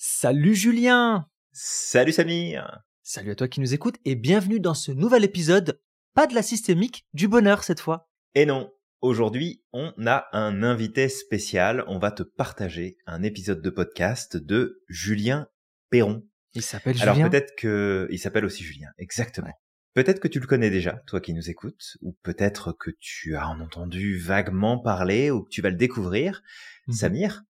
[0.00, 5.24] Salut Julien Salut Samir Salut à toi qui nous écoutes et bienvenue dans ce nouvel
[5.24, 5.82] épisode,
[6.14, 8.08] pas de la systémique, du bonheur cette fois.
[8.36, 13.70] Et non, aujourd'hui on a un invité spécial, on va te partager un épisode de
[13.70, 15.48] podcast de Julien
[15.90, 16.24] Perron.
[16.54, 17.14] Il s'appelle Julien?
[17.14, 18.06] Alors peut-être que...
[18.12, 19.50] Il s'appelle aussi Julien, exactement.
[19.94, 23.48] Peut-être que tu le connais déjà, toi qui nous écoutes, ou peut-être que tu as
[23.48, 26.40] en entendu vaguement parler, ou que tu vas le découvrir.
[26.86, 26.94] Mhm.
[26.94, 27.42] Samir,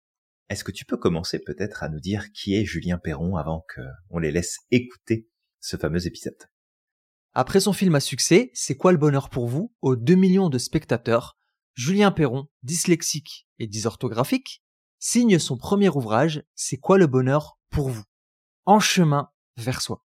[0.48, 4.18] est-ce que tu peux commencer peut-être à nous dire qui est Julien Perron avant qu'on
[4.18, 5.28] les laisse écouter
[5.60, 6.38] ce fameux épisode?
[7.34, 9.74] Après son film à succès, C'est quoi le bonheur pour vous?
[9.82, 11.36] Aux 2 millions de spectateurs,
[11.74, 14.62] Julien Perron, dyslexique et dysorthographique,
[14.98, 18.04] signe son premier ouvrage C'est quoi le bonheur pour vous?
[18.64, 20.04] En chemin vers soi.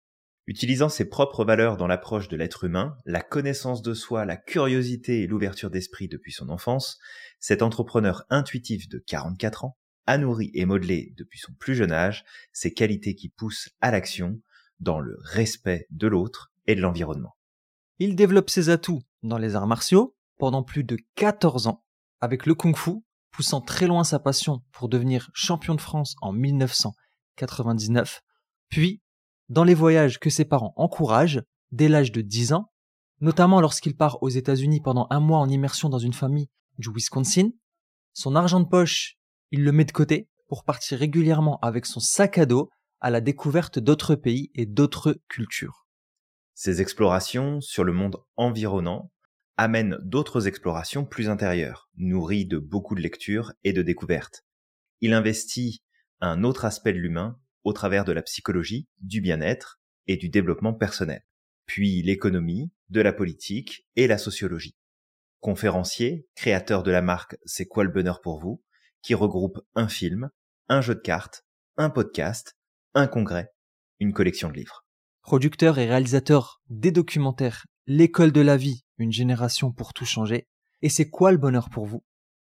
[0.47, 5.23] Utilisant ses propres valeurs dans l'approche de l'être humain, la connaissance de soi, la curiosité
[5.23, 6.99] et l'ouverture d'esprit depuis son enfance,
[7.41, 12.25] cet entrepreneur intuitif de 44 ans a nourri et modelé depuis son plus jeune âge
[12.53, 14.41] ses qualités qui poussent à l'action
[14.81, 17.37] dans le respect de l'autre et de l'environnement.
[17.99, 21.85] Il développe ses atouts dans les arts martiaux pendant plus de 14 ans
[22.21, 28.23] avec le kung-fu, poussant très loin sa passion pour devenir champion de France en 1999,
[28.69, 29.03] puis
[29.49, 32.73] dans les voyages que ses parents encouragent dès l'âge de 10 ans,
[33.21, 36.49] notamment lorsqu'il part aux États-Unis pendant un mois en immersion dans une famille
[36.79, 37.51] du Wisconsin.
[38.13, 39.16] Son argent de poche,
[39.51, 43.21] il le met de côté pour partir régulièrement avec son sac à dos à la
[43.21, 45.87] découverte d'autres pays et d'autres cultures.
[46.55, 49.13] Ces explorations sur le monde environnant
[49.57, 54.45] amènent d'autres explorations plus intérieures, nourries de beaucoup de lectures et de découvertes.
[55.01, 55.83] Il investit
[56.21, 60.73] un autre aspect de l'humain au travers de la psychologie, du bien-être et du développement
[60.73, 61.23] personnel,
[61.67, 64.77] puis l'économie, de la politique et la sociologie.
[65.41, 68.63] Conférencier, créateur de la marque C'est quoi le bonheur pour vous,
[69.03, 70.31] qui regroupe un film,
[70.69, 71.45] un jeu de cartes,
[71.77, 72.57] un podcast,
[72.95, 73.53] un congrès,
[74.01, 74.85] une collection de livres.
[75.23, 80.49] Producteur et réalisateur des documentaires L'école de la vie, une génération pour tout changer,
[80.83, 82.05] et c'est quoi le bonheur pour vous?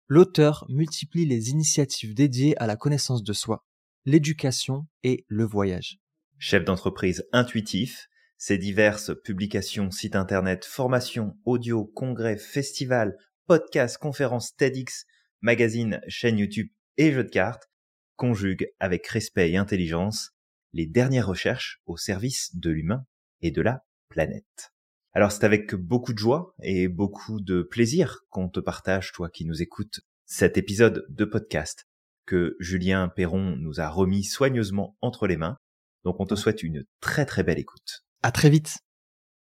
[0.07, 3.67] L'auteur multiplie les initiatives dédiées à la connaissance de soi,
[4.07, 5.99] l'éducation et le voyage.
[6.39, 8.09] Chef d'entreprise intuitif,
[8.39, 15.05] ses diverses publications, sites internet, formations, audio, congrès, festivals, podcasts, conférences, TEDx,
[15.41, 17.71] magazines, chaînes YouTube et jeux de cartes
[18.16, 20.32] conjuguent avec respect et intelligence
[20.72, 23.04] les dernières recherches au service de l'humain
[23.41, 24.72] et de la planète.
[25.12, 29.44] Alors c'est avec beaucoup de joie et beaucoup de plaisir qu'on te partage, toi qui
[29.44, 31.87] nous écoutes, cet épisode de podcast
[32.26, 35.56] que Julien Perron nous a remis soigneusement entre les mains.
[36.05, 38.05] Donc on te souhaite une très très belle écoute.
[38.22, 38.78] À très vite.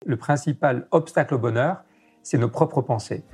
[0.05, 1.83] Le principal obstacle au bonheur,
[2.23, 3.25] c'est nos propres pensées.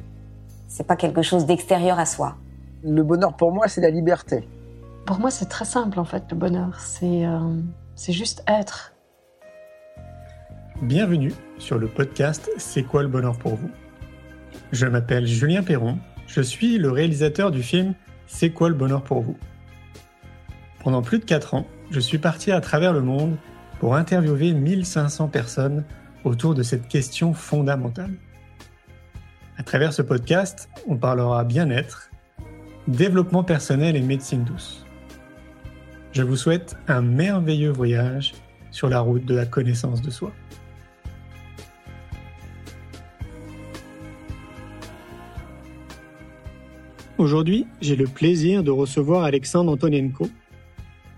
[0.68, 2.38] C'est pas quelque chose d'extérieur à soi.
[2.82, 4.48] Le bonheur pour moi, c'est la liberté.
[5.04, 6.80] Pour moi, c'est très simple en fait, le bonheur.
[6.80, 7.60] C'est euh,
[7.94, 8.94] c'est juste être.
[10.80, 13.70] Bienvenue sur le podcast C'est quoi le bonheur pour vous?
[14.72, 17.94] Je m'appelle Julien Perron, je suis le réalisateur du film
[18.26, 19.36] C'est quoi le bonheur pour vous?
[20.82, 23.36] Pendant plus de 4 ans, je suis parti à travers le monde
[23.78, 25.84] pour interviewer 1500 personnes
[26.24, 28.14] autour de cette question fondamentale.
[29.58, 32.09] À travers ce podcast, on parlera bien-être,
[32.90, 34.84] développement personnel et médecine douce.
[36.12, 38.34] Je vous souhaite un merveilleux voyage
[38.70, 40.32] sur la route de la connaissance de soi.
[47.18, 50.28] Aujourd'hui, j'ai le plaisir de recevoir Alexandre Antonenko.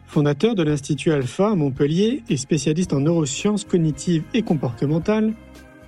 [0.07, 5.33] Fondateur de l'Institut Alpha à Montpellier et spécialiste en neurosciences cognitives et comportementales,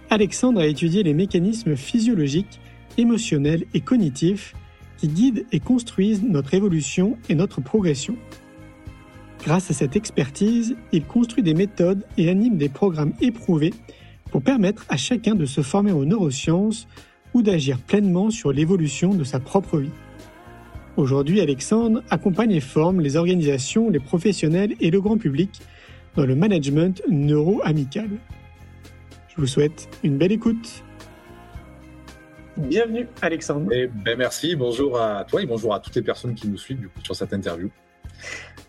[0.09, 2.61] Alexandre a étudié les mécanismes physiologiques,
[2.97, 4.55] émotionnels et cognitifs
[4.97, 8.17] qui guident et construisent notre évolution et notre progression.
[9.45, 13.75] Grâce à cette expertise, il construit des méthodes et anime des programmes éprouvés
[14.31, 16.89] pour permettre à chacun de se former aux neurosciences
[17.35, 19.91] ou d'agir pleinement sur l'évolution de sa propre vie.
[20.97, 25.61] Aujourd'hui, Alexandre accompagne et forme les organisations, les professionnels et le grand public
[26.17, 28.09] dans le management neuro-amical.
[29.29, 30.85] Je vous souhaite une belle écoute.
[32.57, 33.69] Bienvenue Alexandre.
[33.73, 36.79] Eh ben merci, bonjour à toi et bonjour à toutes les personnes qui nous suivent
[36.79, 37.69] du coup, sur cette interview.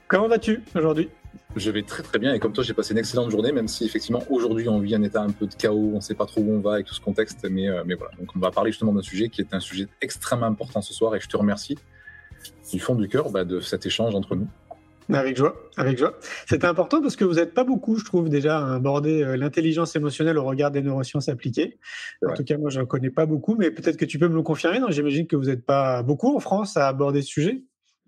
[0.07, 1.09] Comment vas-tu aujourd'hui?
[1.55, 3.85] Je vais très très bien et comme toi j'ai passé une excellente journée même si
[3.85, 6.41] effectivement aujourd'hui on vit un état un peu de chaos, on ne sait pas trop
[6.41, 8.11] où on va avec tout ce contexte mais, euh, mais voilà.
[8.17, 11.15] Donc on va parler justement d'un sujet qui est un sujet extrêmement important ce soir
[11.15, 11.77] et je te remercie
[12.73, 14.47] du fond du cœur bah, de cet échange entre nous.
[15.13, 16.17] Avec joie, avec joie.
[16.47, 19.95] C'était important parce que vous n'êtes pas beaucoup, je trouve, déjà à aborder euh, l'intelligence
[19.95, 21.77] émotionnelle au regard des neurosciences appliquées.
[22.23, 22.33] En Ouais.
[22.35, 24.41] tout cas, moi, je n'en connais pas beaucoup, mais peut-être que tu peux me le
[24.41, 24.79] confirmer.
[24.89, 27.63] J'imagine que vous n'êtes pas beaucoup en France à aborder ce sujet.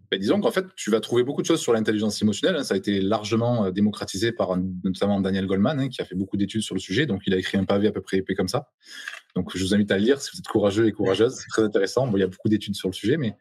[0.09, 2.55] ben, disons qu'en fait, tu vas trouver beaucoup de choses sur l'intelligence émotionnelle.
[2.57, 2.63] Hein.
[2.63, 6.38] Ça a été largement euh, démocratisé par notamment Daniel Goldman, hein, qui a fait beaucoup
[6.38, 7.05] d'études sur le sujet.
[7.05, 8.69] Donc, il a écrit un pavé à peu près épais comme ça.
[9.38, 11.36] Donc, je vous invite à le lire si vous êtes courageux et courageuse.
[11.36, 12.12] C'est très intéressant.
[12.16, 13.36] Il y a beaucoup d'études sur le sujet, mais,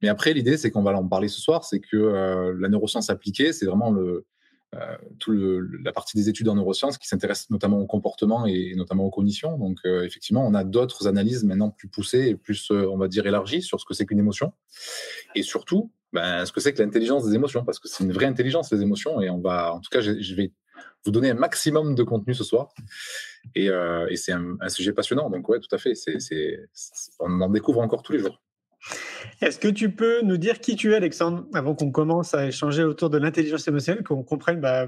[0.00, 1.64] mais après, l'idée, c'est qu'on va en parler ce soir.
[1.64, 4.24] C'est que euh, la neuroscience appliquée, c'est vraiment le,
[4.74, 5.32] euh, tout
[5.84, 9.58] la partie des études en neurosciences qui s'intéresse notamment au comportement et, notamment aux cognitions.
[9.58, 13.26] Donc, euh, effectivement, on a d'autres analyses maintenant plus poussées et plus, on va dire,
[13.26, 14.54] élargies sur ce que c'est qu'une émotion.
[15.34, 18.24] Et surtout, ben, ce que c'est que l'intelligence des émotions, parce que c'est une vraie
[18.24, 19.20] intelligence, les émotions.
[19.20, 20.52] Et en tout cas, je, vais
[21.04, 22.68] vous donner un maximum de contenu ce soir.
[23.54, 23.68] Et,
[24.16, 25.30] c'est un, un, sujet passionnant.
[25.30, 25.94] Donc, ouais, tout à fait.
[25.94, 26.60] c'est
[27.20, 28.40] on en découvre encore tous les jours.
[29.40, 32.84] Est-ce que tu peux nous dire qui tu es, Alexandre, avant qu'on commence à échanger
[32.84, 34.86] autour de l'intelligence émotionnelle, qu'on comprenne bah,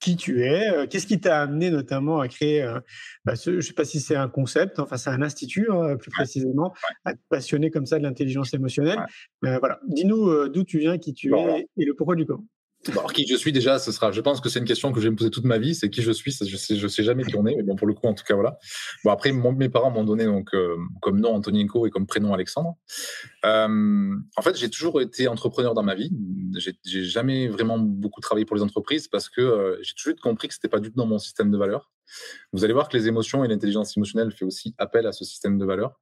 [0.00, 2.80] qui tu es, euh, qu'est-ce qui t'a amené notamment à créer, euh,
[3.24, 6.10] bah, je ne sais pas si c'est un concept, enfin c'est un institut hein, plus
[6.10, 9.04] précisément, à te passionner comme ça de l'intelligence émotionnelle.
[9.44, 12.44] Euh, voilà, dis-nous d'où tu viens, qui tu es et le pourquoi du comment.
[12.88, 14.12] Alors, qui je suis déjà, ce sera.
[14.12, 15.74] Je pense que c'est une question que je vais me poser toute ma vie.
[15.74, 16.32] C'est qui je suis.
[16.32, 17.54] Je sais, je sais jamais qui on est.
[17.54, 18.58] Mais bon, pour le coup, en tout cas, voilà.
[19.04, 22.74] Bon, après, mes parents m'ont donné donc euh, comme nom Antonienko et comme prénom Alexandre.
[23.44, 26.10] Euh, en fait, j'ai toujours été entrepreneur dans ma vie.
[26.84, 30.54] J'ai jamais vraiment beaucoup travaillé pour les entreprises parce que euh, j'ai toujours compris que
[30.54, 31.90] c'était pas du tout dans mon système de valeurs.
[32.52, 35.58] Vous allez voir que les émotions et l'intelligence émotionnelle fait aussi appel à ce système
[35.58, 36.00] de valeurs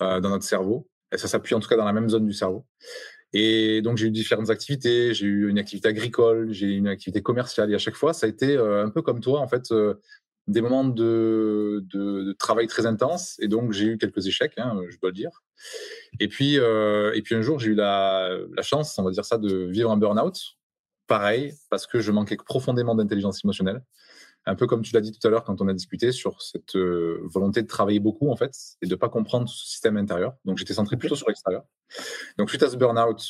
[0.00, 0.88] dans notre cerveau.
[1.12, 2.66] Et ça s'appuie en tout cas dans la même zone du cerveau.
[3.34, 5.12] Et donc, j'ai eu différentes activités.
[5.12, 7.70] J'ai eu une activité agricole, j'ai eu une activité commerciale.
[7.72, 9.94] Et à chaque fois, ça a été euh, un peu comme toi, en fait, euh,
[10.46, 11.84] des moments de,
[12.38, 13.36] travail très intense.
[13.40, 15.42] Et donc, j'ai eu quelques échecs, hein, je dois le dire.
[16.20, 19.24] Et puis, euh, et puis un jour, j'ai eu la, la, chance, on va dire
[19.24, 20.38] ça, de vivre un burn-out.
[21.08, 23.82] Pareil, parce que je manquais profondément d'intelligence émotionnelle
[24.46, 26.76] un peu comme tu l'as dit tout à l'heure quand on a discuté sur cette
[26.76, 28.52] euh, volonté de travailler beaucoup en fait
[28.82, 30.34] et de pas comprendre ce système intérieur.
[30.44, 31.64] Donc j'étais centré plutôt sur l'extérieur.
[32.38, 33.22] Donc suite à ce burn-out,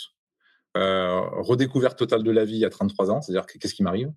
[0.77, 4.13] euh, redécouverte totale de la vie à 33 ans, c'est-à-dire qu'est-ce qui m'arrive?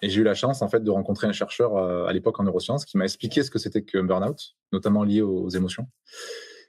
[0.00, 2.44] Et j'ai eu la chance en fait de rencontrer un chercheur euh, à l'époque en
[2.44, 5.86] neurosciences qui m'a expliqué ce que c'était qu'un burn-out, notamment lié aux émotions.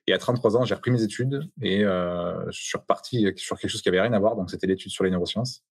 [0.07, 3.83] Et à 33 ans, j'ai repris mes études et je suis reparti sur quelque chose
[3.83, 4.35] qui avait rien à voir.
[4.35, 5.63] Donc, c'était l'étude sur les neurosciences.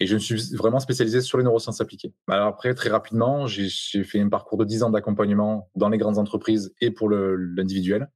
[0.00, 2.12] Et je me suis vraiment spécialisé sur les neurosciences appliquées.
[2.28, 3.68] Alors après, très rapidement, j'ai
[4.04, 8.10] fait un parcours de 10 ans d'accompagnement dans les grandes entreprises et pour l'individuel.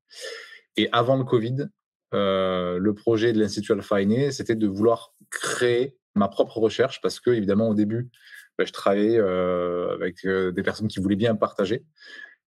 [0.76, 1.68] Et avant le Covid,
[2.14, 7.20] euh, le projet de l'Institut Alpha est c'était de vouloir créer ma propre recherche parce
[7.20, 8.10] que, évidemment, au début,
[8.58, 11.84] bah, je travaillais euh, avec euh, des personnes qui voulaient bien partager.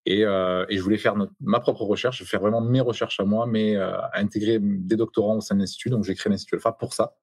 [0.06, 3.75] Et, je voulais faire ma propre recherche, faire vraiment mes recherches à moi, mais
[4.13, 5.92] intégrer des doctorants au sein de l'Institut.
[5.92, 7.15] Donc, j'ai créé l'Institut Alpha pour ça,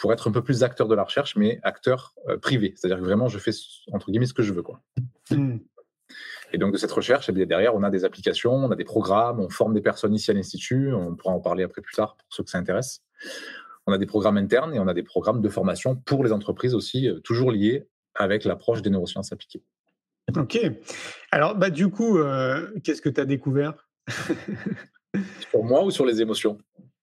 [0.00, 2.72] pour être un peu plus acteur de la recherche, mais acteur euh, privé.
[2.74, 3.50] C'est-à-dire que vraiment, je fais,
[3.92, 4.62] entre guillemets, ce que je veux.
[4.62, 4.80] Quoi.
[5.30, 5.58] Hmm.
[6.54, 8.84] Et donc, de cette recherche, eh bien, derrière, on a des applications, on a des
[8.84, 10.94] programmes, on forme des personnes ici à l'Institut.
[10.94, 13.02] On pourra en parler après plus tard pour ceux que ça intéresse.
[13.86, 16.74] On a des programmes internes et on a des programmes de formation pour les entreprises
[16.74, 19.62] aussi, toujours liés avec l'approche des neurosciences appliquées.
[20.34, 20.58] Ok.
[21.30, 23.86] Alors, bah, du coup, euh, qu'est-ce que tu as découvert?
[25.50, 26.58] Sur moi ou sur les émotions?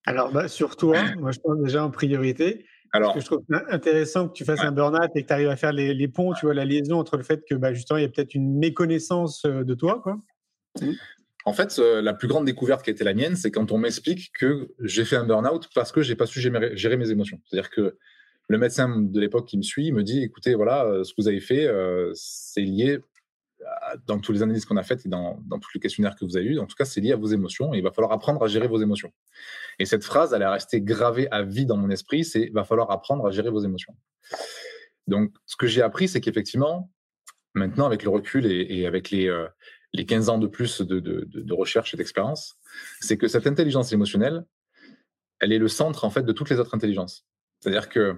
[0.08, 2.66] Alors, bah, sur toi, moi je pense déjà en priorité.
[2.94, 5.50] Alors, parce que je trouve intéressant que tu fasses un burn-out et que tu arrives
[5.50, 8.04] à faire les, ponts, tu vois, la liaison entre le fait que bah, justement, il
[8.04, 10.00] y a peut-être une méconnaissance euh, de toi.
[10.02, 10.20] Quoi.
[10.82, 10.92] Mmh.
[11.46, 13.78] En fait, euh, la plus grande découverte qui a été la mienne, c'est quand on
[13.78, 17.40] m'explique que j'ai fait un burn-out parce que j'ai pas su gérer mes émotions.
[17.46, 17.98] C'est-à-dire que
[18.50, 21.42] le médecin de l'époque qui me suit me dit écoutez, voilà, ce que vous avez
[21.42, 21.70] fait,
[22.14, 23.00] c'est lié
[24.06, 26.38] dans toutes les analyses qu'on a faites et dans, dans, tous les questionnaires que vous
[26.38, 28.44] avez eus, en tout cas, c'est lié à vos émotions et il va falloir apprendre
[28.44, 29.12] à gérer vos émotions.
[29.80, 32.64] Et cette phrase, elle est restée gravée à vie dans mon esprit, c'est il va
[32.64, 33.96] falloir apprendre à gérer vos émotions.
[35.08, 36.92] Donc, ce que j'ai appris, c'est qu'effectivement,
[37.54, 39.48] maintenant, avec le recul et, avec les, euh,
[39.94, 42.58] les 15 ans de plus de, de, de recherche et d'expérience,
[43.00, 44.46] c'est que cette intelligence émotionnelle,
[45.40, 47.26] elle est le centre, en fait, de toutes les autres intelligences.
[47.60, 48.16] C'est-à-dire que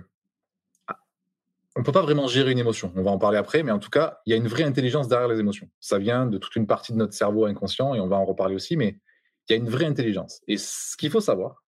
[1.80, 2.92] on peut pas vraiment gérer une émotion.
[2.98, 5.08] On va en parler après, mais en tout cas, il y a une vraie intelligence
[5.08, 5.70] derrière les émotions.
[5.80, 8.54] Ça vient de toute une partie de notre cerveau inconscient et on va en reparler
[8.54, 9.00] aussi, mais
[9.48, 10.42] il y a une vraie intelligence.
[10.50, 11.64] Et ce qu'il faut savoir,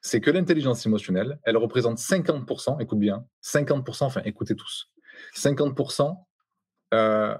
[0.00, 4.90] c'est que l'intelligence émotionnelle, elle représente 50%, écoute bien, 50%, enfin écoutez tous,
[5.36, 6.16] 50%,
[6.94, 7.36] euh,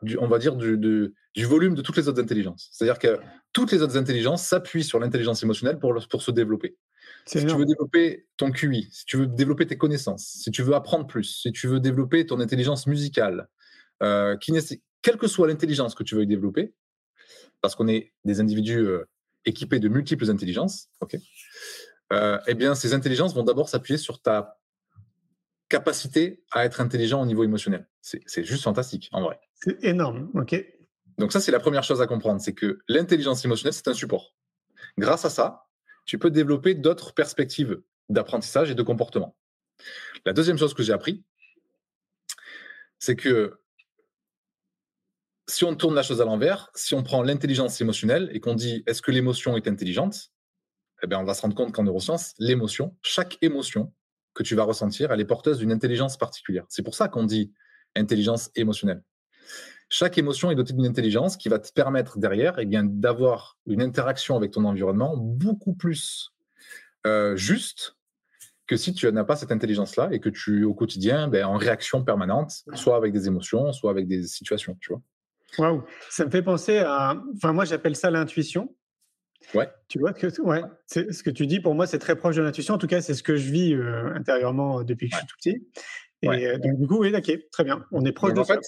[0.00, 2.68] du, on va dire, du, volume de toutes les autres intelligences.
[2.70, 3.18] C'est-à-dire que
[3.52, 6.76] toutes les autres intelligences s'appuient sur l'intelligence émotionnelle pour, pour se développer.
[7.26, 10.74] Si tu veux développer ton QI, si tu veux développer tes connaissances, si tu veux
[10.74, 13.48] apprendre plus, si tu veux développer ton intelligence musicale,
[14.02, 14.36] euh,
[15.02, 16.74] quelle que soit l'intelligence que tu veux développer,
[17.62, 19.08] parce qu'on est des individus euh,
[19.46, 21.16] équipés de multiples intelligences, ok,
[22.12, 24.58] euh, eh bien, ces intelligences vont d'abord s'appuyer sur ta
[25.68, 27.88] capacité à être intelligent au niveau émotionnel.
[28.02, 29.40] C'est juste fantastique, en vrai.
[29.54, 30.62] C'est énorme, ok.
[31.16, 34.34] Donc ça, c'est la première chose à comprendre, c'est que l'intelligence émotionnelle, c'est un support.
[34.98, 35.63] Grâce à ça,
[36.04, 39.36] tu peux développer d'autres perspectives d'apprentissage et de comportement.
[40.24, 41.24] La deuxième chose que j'ai appris,
[42.98, 43.58] c'est que
[45.48, 48.82] si on tourne la chose à l'envers, si on prend l'intelligence émotionnelle et qu'on dit
[48.86, 50.30] est-ce que l'émotion est intelligente,
[51.02, 53.92] eh bien, on va se rendre compte qu'en neurosciences, l'émotion, chaque émotion
[54.32, 56.64] que tu vas ressentir, elle est porteuse d'une intelligence particulière.
[56.68, 57.52] C'est pour ça qu'on dit
[57.94, 59.02] intelligence émotionnelle.
[59.96, 63.80] Chaque émotion est dotée d'une intelligence qui va te permettre derrière eh bien, d'avoir une
[63.80, 66.32] interaction avec ton environnement beaucoup plus
[67.06, 67.96] euh, juste
[68.66, 71.56] que si tu n'as pas cette intelligence-là et que tu es au quotidien ben, en
[71.56, 74.76] réaction permanente, soit avec des émotions, soit avec des situations.
[74.80, 75.02] Tu vois
[75.58, 77.14] Waouh, ça me fait penser à.
[77.36, 78.74] Enfin, moi, j'appelle ça l'intuition.
[79.54, 79.70] Ouais.
[79.86, 81.60] Tu vois que ouais, c'est ce que tu dis.
[81.60, 82.74] Pour moi, c'est très proche de l'intuition.
[82.74, 85.36] En tout cas, c'est ce que je vis euh, intérieurement depuis que je suis tout
[85.36, 85.68] petit.
[86.22, 87.84] Et euh, donc, du coup, oui, ok, très bien.
[87.92, 88.58] On est proche de en Fait,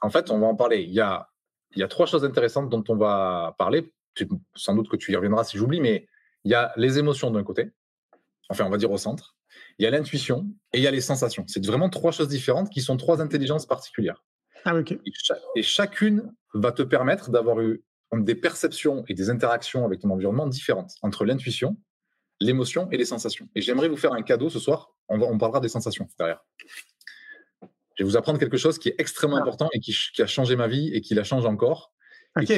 [0.00, 0.82] en fait, on va en parler.
[0.82, 1.28] Il y a,
[1.72, 3.92] il y a trois choses intéressantes dont on va parler.
[4.54, 6.08] Sans doute que tu y reviendras si j'oublie, mais
[6.44, 7.70] il y a les émotions d'un côté.
[8.48, 9.36] Enfin, on va dire au centre.
[9.78, 11.44] Il y a l'intuition et il y a les sensations.
[11.48, 14.24] C'est vraiment trois choses différentes qui sont trois intelligences particulières.
[14.64, 14.74] Ah,
[15.54, 20.46] et, chacune va te permettre d'avoir eu des perceptions et des interactions avec ton environnement
[20.46, 21.76] différentes entre l'intuition,
[22.40, 23.48] l'émotion et les sensations.
[23.54, 24.94] Et j'aimerais vous faire un cadeau ce soir.
[25.08, 26.44] On, on parlera des sensations derrière.
[27.96, 29.42] Je vais vous apprendre quelque chose qui est extrêmement ah.
[29.42, 31.92] important et qui, a changé ma vie et qui la change encore.
[32.36, 32.50] Ok,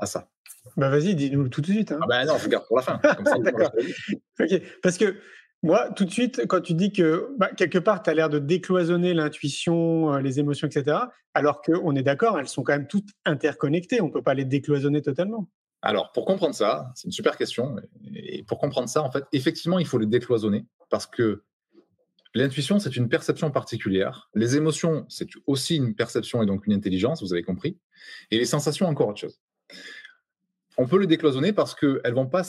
[0.00, 0.28] à ça.
[0.76, 1.92] Bah vas-y, dis-nous tout de suite.
[1.92, 2.00] Hein.
[2.02, 3.00] Ah bah non, je garde pour la fin.
[3.40, 3.70] D'accord.
[4.40, 5.16] ok, parce que
[5.62, 8.38] moi, tout de suite, quand tu dis que bah, quelque part, tu as l'air de
[8.38, 10.98] décloisonner l'intuition, euh, les émotions, etc.,
[11.32, 14.44] alors qu'on est d'accord, elles sont quand même toutes interconnectées, on ne peut pas les
[14.44, 15.48] décloisonner totalement.
[15.80, 17.76] Alors, pour comprendre ça, c'est une super question.
[18.14, 21.42] Et pour comprendre ça, en fait, effectivement, il faut les décloisonner parce que
[22.34, 24.28] l'intuition, c'est une perception particulière.
[24.34, 27.78] Les émotions, c'est aussi une perception et donc une intelligence, vous avez compris.
[28.30, 29.40] Et les sensations, encore autre chose.
[30.76, 32.42] On peut les décloisonner parce qu'elles vont pas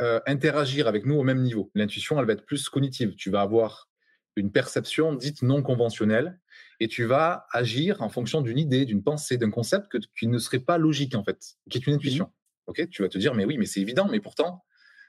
[0.00, 1.70] euh, interagir avec nous au même niveau.
[1.74, 3.14] L'intuition, elle va être plus cognitive.
[3.16, 3.88] Tu vas avoir
[4.36, 6.38] une perception dite non conventionnelle
[6.80, 10.38] et tu vas agir en fonction d'une idée, d'une pensée, d'un concept que, qui ne
[10.38, 12.26] serait pas logique en fait, qui est une intuition.
[12.26, 12.30] Mmh.
[12.66, 14.64] Ok, tu vas te dire mais oui, mais c'est évident, mais pourtant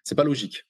[0.05, 0.65] c'est pas logique.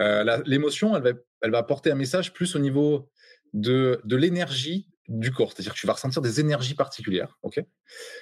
[0.00, 1.10] Euh, l'émotion, elle va,
[1.42, 3.10] elle va apporter un message plus au niveau
[3.52, 7.38] de, de l'énergie du corps, c'est-à-dire que tu vas ressentir des énergies particulières.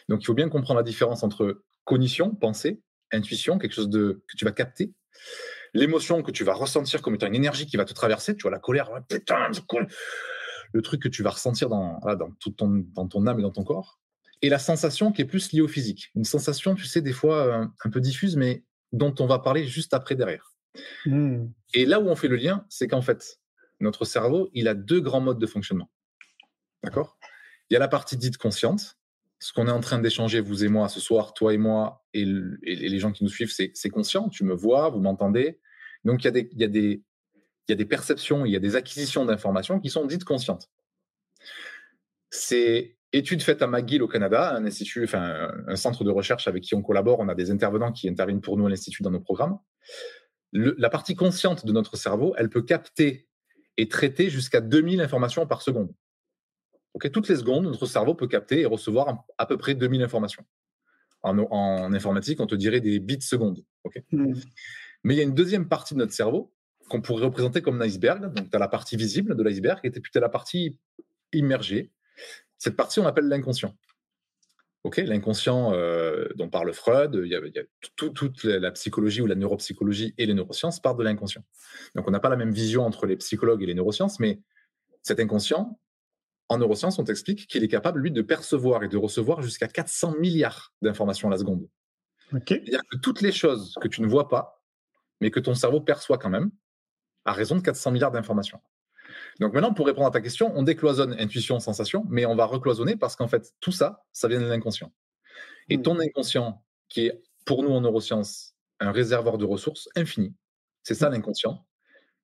[0.08, 2.80] Donc il faut bien comprendre la différence entre cognition, pensée,
[3.12, 4.92] intuition, quelque chose de que tu vas capter,
[5.74, 8.50] l'émotion que tu vas ressentir comme étant une énergie qui va te traverser, tu vois,
[8.50, 8.90] la colère,
[10.72, 13.52] le truc que tu vas ressentir dans, dans, tout ton, dans ton âme et dans
[13.52, 14.00] ton corps,
[14.42, 16.10] et la sensation qui est plus liée au physique.
[16.14, 19.66] Une sensation, tu sais, des fois euh, un, peu diffuse, mais dont on va parler
[19.66, 20.55] juste après derrière.
[21.04, 21.46] Hmm.
[21.74, 23.40] Et là où on fait le lien, c'est qu'en fait,
[23.80, 25.90] notre cerveau, il a deux grands modes de fonctionnement.
[26.82, 27.18] D'accord?
[27.68, 28.96] Il y a la partie dite consciente,
[29.38, 32.24] ce qu'on est en train d'échanger, vous et moi, ce soir, toi et moi, et,
[32.24, 34.28] les gens qui nous suivent, c'est conscient.
[34.28, 35.60] Tu me vois, vous m'entendez.
[36.04, 37.02] Donc, il y, a des, des,
[37.68, 40.70] y a des perceptions, il y a des acquisitions d'informations qui sont dites conscientes.
[42.30, 46.62] C'est étude faite à McGill au Canada, un institut, enfin, un centre de recherche avec
[46.62, 47.20] qui on collabore.
[47.20, 49.58] On a des intervenants qui interviennent pour nous à l'Institut dans nos programmes.
[50.52, 53.28] La partie consciente de notre cerveau, elle peut capter
[53.76, 55.92] et traiter jusqu'à 2000 informations par seconde
[57.12, 60.44] toutes les secondes, notre cerveau peut capter et recevoir à peu près 2000 informations.
[61.22, 63.64] En, informatique, on te dirait des bits secondes.
[64.12, 64.34] Hmm.
[65.02, 66.52] Mais il y a une deuxième partie de notre cerveau
[66.88, 68.32] qu'on pourrait représenter comme un iceberg.
[68.32, 70.78] Donc, tu as la partie visible de l'iceberg et puis tu as la partie
[71.32, 71.90] immergée.
[72.58, 73.74] Cette partie, on l'appelle l'inconscient.
[74.96, 77.62] L'inconscient euh, dont parle Freud, il y a,
[77.96, 81.42] toute la psychologie ou la neuropsychologie et les neurosciences partent de l'inconscient.
[81.94, 84.40] Donc, on n'a pas la même vision entre les psychologues et les neurosciences, mais
[85.02, 85.78] cet inconscient,
[86.48, 90.16] en neurosciences, on t'explique qu'il est capable, lui, de percevoir et de recevoir jusqu'à 400
[90.18, 91.68] milliards d'informations à la seconde.
[92.30, 94.62] C'est-à-dire que toutes les choses que tu ne vois pas,
[95.20, 96.50] mais que ton cerveau perçoit quand même,
[97.24, 98.60] à raison de 400 milliards d'informations.
[99.40, 102.96] Donc maintenant, pour répondre à ta question, on décloisonne intuition, sensation, mais on va recloisonner
[102.96, 104.92] parce qu'en fait, tout ça, ça vient de l'inconscient.
[105.68, 105.82] Et hmm.
[105.82, 110.34] ton inconscient, qui est pour nous en neurosciences un réservoir de ressources infini,
[110.82, 111.12] c'est ça hmm.
[111.12, 111.66] l'inconscient,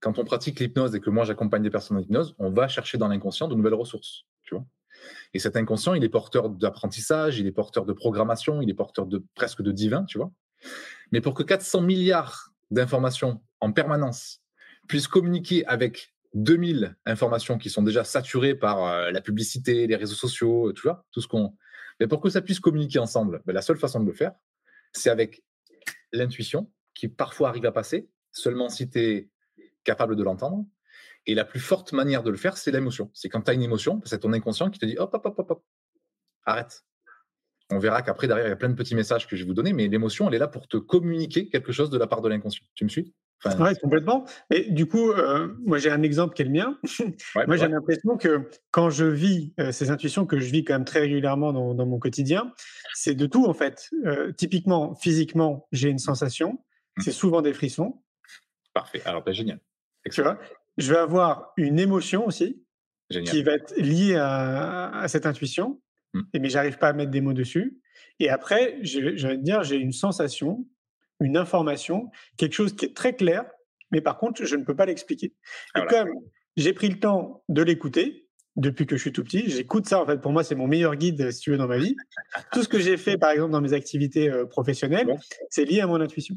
[0.00, 2.98] quand on pratique l'hypnose et que moi j'accompagne des personnes en hypnose, on va chercher
[2.98, 4.24] dans l'inconscient de nouvelles ressources.
[4.42, 4.64] Tu vois
[5.34, 9.06] et cet inconscient, il est porteur d'apprentissage, il est porteur de programmation, il est porteur
[9.06, 10.30] de presque de divin, tu vois.
[11.10, 14.40] Mais pour que 400 milliards d'informations en permanence
[14.88, 20.14] puissent communiquer avec 2000 informations qui sont déjà saturées par euh, la publicité, les réseaux
[20.14, 21.56] sociaux, euh, tout ce qu'on.
[22.00, 24.32] Mais pour que ça puisse communiquer ensemble, ben, la seule façon de le faire,
[24.92, 25.42] c'est avec
[26.12, 29.30] l'intuition qui parfois arrive à passer, seulement si tu es
[29.84, 30.64] capable de l'entendre.
[31.26, 33.10] Et la plus forte manière de le faire, c'est l'émotion.
[33.14, 35.38] C'est quand tu as une émotion, c'est ton inconscient qui te dit hop, hop, hop,
[35.38, 35.64] hop, hop,
[36.44, 36.84] arrête.
[37.70, 39.54] On verra qu'après, derrière, il y a plein de petits messages que je vais vous
[39.54, 42.28] donner, mais l'émotion, elle est là pour te communiquer quelque chose de la part de
[42.28, 42.66] l'inconscient.
[42.74, 43.14] Tu me suis?
[43.44, 44.24] Enfin, Ouais, complètement.
[44.50, 46.78] Et du coup, euh, moi j'ai un exemple qui est le mien.
[47.00, 47.68] ouais, Moi j'ai ouais.
[47.68, 51.52] l'impression que quand je vis euh, ces intuitions que je vis quand même très régulièrement
[51.52, 52.52] dans, dans mon quotidien,
[52.94, 53.88] c'est de tout en fait.
[54.06, 56.58] Euh, typiquement, physiquement, j'ai une sensation.
[56.96, 57.02] Mmh.
[57.02, 58.02] C'est souvent des frissons.
[58.74, 59.02] Parfait.
[59.04, 59.60] Alors, ben, génial.
[60.10, 60.38] Tu vois?
[60.78, 62.62] Je vais avoir une émotion aussi
[63.10, 63.30] Génial.
[63.34, 65.80] qui va être liée à, à cette intuition,
[66.14, 66.20] Mm.
[66.34, 67.78] et mais j'arrive pas à mettre des mots dessus.
[68.20, 70.66] Et après, je, je vais te dire, j'ai une sensation,
[71.22, 73.44] une information, quelque chose qui est très clair,
[73.90, 75.26] mais par contre, je ne peux pas l'expliquer.
[75.26, 75.32] Et
[75.74, 75.90] voilà.
[75.90, 76.10] comme
[76.56, 80.02] j'ai pris le temps de l'écouter depuis que je suis tout petit, j'écoute ça.
[80.02, 81.96] En fait, pour moi, c'est mon meilleur guide, si tu veux, dans ma vie.
[82.52, 85.18] Tout ce que j'ai fait, par exemple, dans mes activités euh, professionnelles, Bon.
[85.48, 86.36] c'est lié à mon intuition.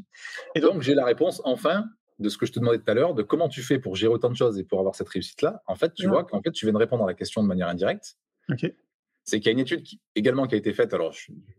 [0.54, 1.84] Et donc, j'ai la réponse, enfin,
[2.18, 4.14] de ce que je te demandais tout à l'heure, de comment tu fais pour gérer
[4.14, 5.62] autant de choses et pour avoir cette réussite-là.
[5.66, 7.68] En fait, tu vois qu'en fait, tu viens de répondre à la question de manière
[7.68, 8.16] indirecte.
[9.26, 10.94] C'est qu'il y a une étude également qui a été faite.
[10.94, 11.12] Alors,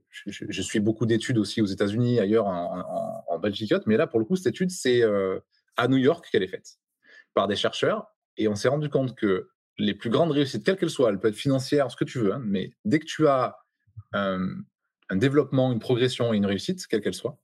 [0.10, 4.20] je suis beaucoup d'études aussi aux États-Unis, ailleurs, en, en, en Belgique, mais là, pour
[4.20, 5.40] le coup, cette étude, c'est euh,
[5.76, 6.80] à New York qu'elle est faite
[7.34, 8.08] par des chercheurs.
[8.38, 11.32] Et on s'est rendu compte que les plus grandes réussites, quelles qu'elles soient, elles peuvent
[11.32, 13.58] être financières, ce que tu veux, hein, mais dès que tu as
[14.16, 14.48] euh,
[15.10, 17.38] un développement, une progression et une réussite, quelle qu'elle soit,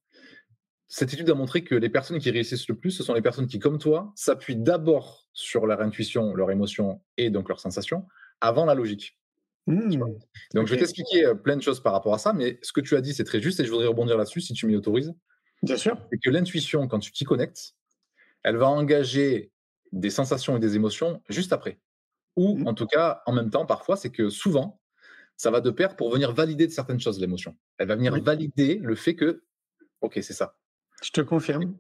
[0.87, 3.47] cette étude a montré que les personnes qui réussissent le plus, ce sont les personnes
[3.47, 8.07] qui, comme toi, s'appuient d'abord sur leur intuition, leur émotion et donc leurs sensations
[8.41, 9.17] avant la logique.
[9.67, 9.89] Hmm.
[10.53, 12.81] Donc, je vais t'expliquer euh, plein de choses par rapport à ça, mais ce que
[12.81, 15.13] tu as dit, c'est très juste et je voudrais rebondir là-dessus si tu m'y autorises.
[15.61, 15.97] Bien sûr.
[16.11, 17.75] C'est que l'intuition, quand tu t'y connectes,
[18.43, 19.51] elle va engager
[19.93, 21.79] des sensations et des émotions juste après.
[22.37, 22.67] Ou, Mhm.
[22.67, 24.81] en tout cas, en même temps, parfois, c'est que souvent,
[25.37, 27.57] ça va de pair pour venir valider de certaines choses, l'émotion.
[27.79, 28.21] Elle va venir Oui.
[28.21, 29.43] valider le fait que,
[30.01, 30.57] OK, c'est ça.
[31.03, 31.77] Je te confirme.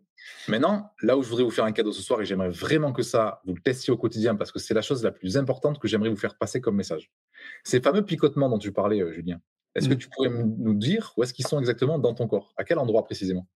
[0.47, 3.03] Maintenant, là où je voudrais vous faire un cadeau ce soir, et j'aimerais vraiment que
[3.03, 5.87] ça, vous le testiez au quotidien, parce que c'est la chose la plus importante que
[5.87, 7.11] j'aimerais vous faire passer comme message.
[7.63, 9.39] Ces fameux picotements dont tu parlais, euh, Julien,
[9.75, 9.97] est-ce que Mm.
[9.97, 12.53] tu pourrais nous dire où est-ce qu'ils sont exactement dans ton corps?
[12.57, 13.47] À quel endroit précisément?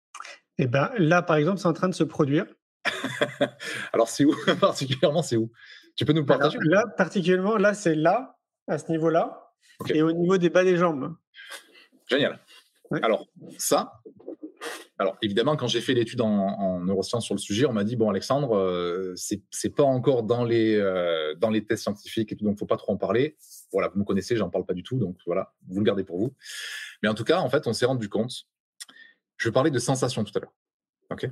[0.58, 2.46] Et ben là, par exemple, c'est en train de se produire.
[3.94, 4.34] Alors, c'est où?
[4.62, 5.52] Particulièrement, c'est où?
[5.96, 6.58] Tu peux nous Alors, partager?
[6.62, 9.52] Là, particulièrement, là, c'est là, à ce niveau-là,
[9.90, 11.16] et au niveau des bas des jambes.
[12.10, 12.40] Génial.
[12.90, 13.00] Ouais.
[13.04, 13.28] Alors,
[13.58, 14.02] ça,
[15.00, 17.96] alors évidemment, quand j'ai fait l'étude en, en neurosciences sur le sujet, on m'a dit
[17.96, 22.46] bon, Alexandre, euh, c'est pas encore dans les, euh, dans les tests scientifiques et tout,
[22.46, 23.38] donc faut pas trop en parler.
[23.72, 26.18] Voilà, vous me connaissez, j'en parle pas du tout, donc voilà, vous le gardez pour
[26.18, 26.36] vous.
[27.04, 28.48] Mais en tout cas, en fait, on s'est rendu compte.
[29.38, 30.54] Je parlais de sensations tout à l'heure.
[31.12, 31.30] Ok?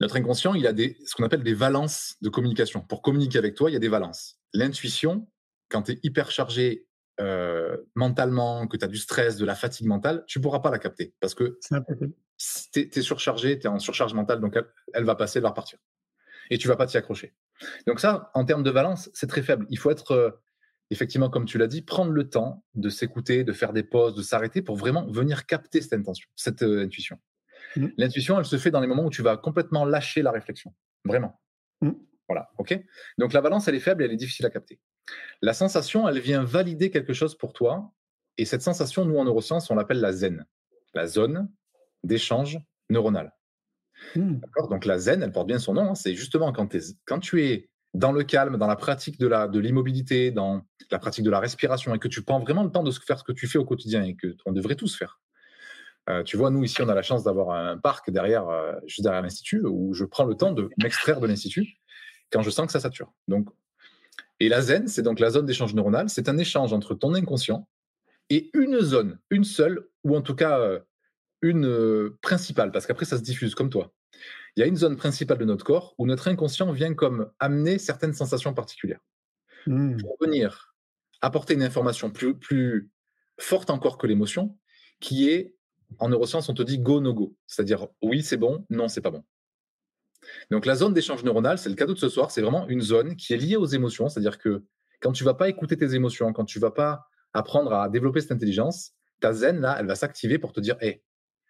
[0.00, 2.80] Notre inconscient, il a des, ce qu'on appelle des valences de communication.
[2.80, 4.38] Pour communiquer avec toi, il y a des valences.
[4.54, 5.28] L'intuition,
[5.68, 6.86] quand tu es hyper chargé
[7.20, 10.78] euh, mentalement, que tu as du stress, de la fatigue mentale, tu pourras pas la
[10.78, 11.58] capter parce que
[12.72, 15.50] Tu es, surchargé, tu es en surcharge mentale, donc elle, elle va passer, elle va
[15.50, 15.78] repartir.
[16.50, 17.34] Et tu vas pas t'y accrocher.
[17.86, 19.66] Donc ça, en termes de valence, c'est très faible.
[19.70, 20.30] Il faut être, euh,
[20.90, 24.22] effectivement, comme tu l'as dit, prendre le temps de s'écouter, de faire des pauses, de
[24.22, 27.18] s'arrêter pour vraiment venir capter cette intention, cette euh, intuition.
[27.76, 27.92] Mhm.
[27.96, 30.74] L'intuition, elle se fait dans les moments où tu vas complètement lâcher la réflexion.
[31.04, 31.40] Vraiment.
[31.80, 31.96] Mhm.
[32.28, 32.78] Voilà, ok?
[33.18, 34.80] Donc la valence, elle est faible et elle est difficile à capter.
[35.42, 37.92] La sensation, elle vient valider quelque chose pour toi.
[38.38, 40.46] Et cette sensation, nous, en neurosciences, on l'appelle la zen,
[40.94, 41.48] la zone
[42.04, 42.58] d'échange
[42.90, 43.32] neuronal.
[44.16, 44.68] D'accord?
[44.68, 45.90] Donc la zen, elle porte bien son nom.
[45.90, 49.26] hein, c'est justement quand, t'es- quand tu es dans le calme, dans la pratique de
[49.26, 52.70] la de l'immobilité, dans la pratique de la respiration, et que tu prends vraiment le
[52.70, 55.20] temps de faire ce que tu fais au quotidien et que on devrait tous faire.
[56.10, 59.02] Euh, tu vois, nous ici, on a la chance d'avoir un parc derrière, euh, juste
[59.02, 61.78] derrière l'institut, où je prends le temps de m'extraire de l'institut
[62.30, 63.12] quand je sens que ça sature.
[63.28, 63.48] Donc,
[64.40, 66.10] et la zen, c'est donc la zone d'échange neuronal.
[66.10, 67.68] C'est un échange entre ton inconscient
[68.28, 70.80] et une zone, une seule, ou en tout cas euh,
[71.44, 73.92] une principale, parce qu'après ça se diffuse comme toi.
[74.56, 77.78] Il y a une zone principale de notre corps où notre inconscient vient comme amener
[77.78, 79.00] certaines sensations particulières
[79.66, 79.96] Hmm.
[79.96, 80.74] pour venir
[81.22, 82.90] apporter une information plus, plus
[83.38, 84.58] forte encore que l'émotion,
[85.00, 85.56] qui est,
[85.98, 87.34] en neurosciences, on te dit go, no go.
[87.46, 89.24] C'est-à-dire oui, c'est bon, non, c'est pas bon.
[90.50, 93.16] Donc la zone d'échange neuronal, c'est le cadeau de ce soir, c'est vraiment une zone
[93.16, 94.64] qui est liée aux émotions, c'est-à-dire que
[95.00, 98.32] quand tu vas pas écouter tes émotions, quand tu vas pas apprendre à développer cette
[98.32, 101.03] intelligence, ta zen, là, elle va s'activer pour te dire, hé,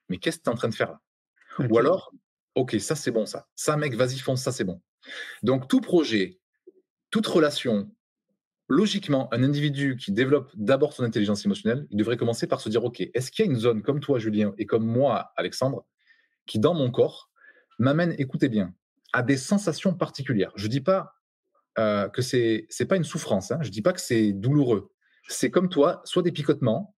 [0.08, 1.00] mais qu'est-ce que tu es en train de faire là?
[1.70, 2.12] Ou alors,
[2.54, 3.46] ok, ça c'est bon, ça.
[3.54, 4.80] Ça, mec, vas-y, fonce, ça c'est bon.
[5.42, 6.40] Donc tout projet,
[7.10, 7.90] toute relation,
[8.68, 12.84] logiquement, un individu qui développe d'abord son intelligence émotionnelle, il devrait commencer par se dire,
[12.84, 15.86] ok, est-ce qu'il y a une zone comme toi, Julien, et comme moi, Alexandre,
[16.46, 17.30] qui dans mon corps
[17.78, 18.74] m'amène, écoutez bien,
[19.12, 20.52] à des sensations particulières?
[20.56, 21.14] Je dis pas
[21.78, 23.50] euh, que c'est c'est pas une souffrance.
[23.50, 23.58] Hein.
[23.62, 24.90] Je dis pas que c'est douloureux.
[25.28, 26.93] C'est comme toi, soit des picotements,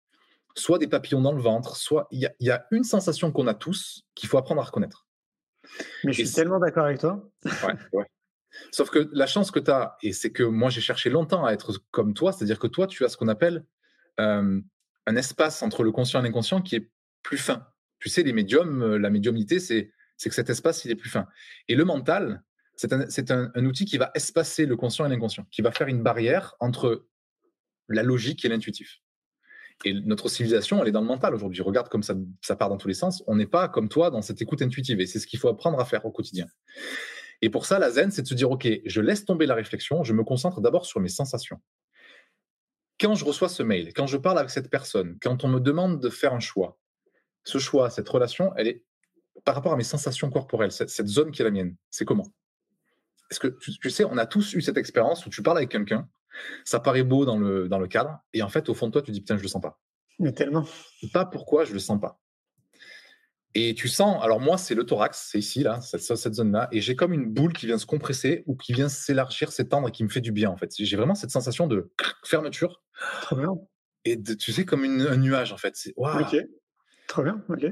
[0.57, 3.33] soit des papillons dans le ventre, soit il y, a- il y a une sensation
[3.33, 5.07] qu'on a tous qu'il faut apprendre à reconnaître.
[6.05, 7.29] Mais je Et suis tellement d'accord avec toi.
[7.45, 8.07] Ouais, ouais.
[8.71, 11.53] Sauf que la chance que tu as, et c'est que moi j'ai cherché longtemps à
[11.53, 13.64] être comme toi, c'est-à-dire que toi tu as ce qu'on appelle
[14.21, 14.61] euh,
[15.07, 16.90] un espace entre le conscient et l'inconscient qui est
[17.23, 17.67] plus fin.
[17.99, 21.11] Tu sais, les médiums, euh, la médiumnité, c'est C'est que cet espace, il est plus
[21.11, 21.27] fin.
[21.67, 22.45] Et le mental,
[22.77, 25.88] c'est un, un, un, outil qui va espacer le conscient et l'inconscient, qui va faire
[25.88, 27.07] une barrière entre
[27.88, 29.01] la logique et l'intuitif.
[29.85, 31.63] Et notre civilisation, elle est dans le mental aujourd'hui.
[31.63, 32.15] Regarde comme ça,
[32.57, 33.23] part dans tous les sens.
[33.27, 35.01] On n'est pas comme toi dans cette écoute intuitive.
[35.01, 36.47] Et c'est ce qu'il faut apprendre à faire au quotidien.
[37.43, 40.03] Et pour ça, la zen, c'est de se dire, OK, je laisse tomber la réflexion,
[40.05, 41.61] je me concentre d'abord sur mes sensations.
[43.01, 46.01] Quand je reçois ce mail, quand je parle avec cette personne, quand on me demande
[46.01, 46.79] de faire un choix,
[47.43, 48.85] ce choix, cette relation, elle est
[49.45, 51.77] par rapport à mes sensations corporelles, cette, zone qui est la mienne.
[51.91, 52.27] C'est comment?
[53.31, 56.09] Est-ce que tu, sais, on a tous eu cette expérience où tu parles avec quelqu'un,
[56.64, 59.03] ça paraît beau dans le, dans le cadre, et en fait, au fond de toi,
[59.03, 59.81] tu dis putain, je le sens pas.
[60.18, 60.64] Mais tellement.
[61.12, 62.20] Pas pourquoi je le sens pas.
[63.57, 66.81] Et tu sens, alors moi, c'est le thorax, c'est ici, là, cette, cette zone-là, et
[66.81, 70.03] j'ai comme une boule qui vient se compresser ou qui vient s'élargir, s'étendre et qui
[70.03, 70.73] me fait du bien, en fait.
[70.77, 71.92] J'ai vraiment cette sensation de
[72.25, 72.83] fermeture.
[73.23, 73.51] Trop bien.
[74.05, 75.77] Et de, tu sais, comme une, un nuage, en fait.
[75.97, 76.20] Wow.
[76.20, 76.37] Ok.
[77.07, 77.66] Trop bien, ok.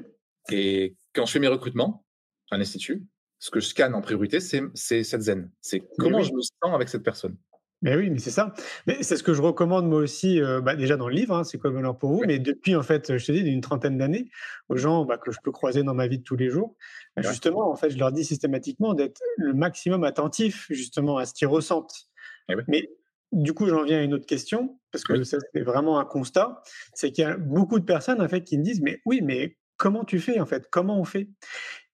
[0.51, 2.05] Et quand je fais mes recrutements
[2.53, 3.05] à l'Institut,
[3.41, 4.71] ce que je scanne en priorité, c'est
[5.03, 5.51] cette zen.
[5.61, 6.25] C'est comment oui.
[6.25, 7.37] je me sens avec cette personne.
[7.83, 8.55] Mais oui, mais c'est ça.
[8.87, 11.45] Mais c'est ce que je recommande moi aussi, euh, bah, déjà dans le livre, hein,
[11.45, 13.99] c'est quoi le bonheur pour vous, mais depuis en fait, je te dis, une trentaine
[13.99, 14.31] d'années,
[14.69, 16.77] aux gens bah, que je peux croiser dans ma vie de tous les jours,
[17.17, 21.35] bah, justement, en fait, je leur dis systématiquement d'être le maximum attentif justement à ce
[21.35, 22.09] qu'ils ressentent.
[22.49, 22.63] Oui.
[22.69, 22.91] Mais
[23.33, 26.63] du coup, j'en viens à une autre question, parce que ça, c'est vraiment un constat,
[26.95, 29.57] c'est qu'il y a beaucoup de personnes en fait qui me disent, mais oui, mais
[29.77, 30.69] comment tu fais en fait?
[30.71, 31.29] Comment on fait?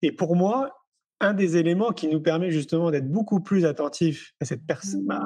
[0.03, 0.75] Et pour moi,
[1.21, 5.21] un des éléments qui nous permet justement d'être beaucoup plus attentifs à cette bah,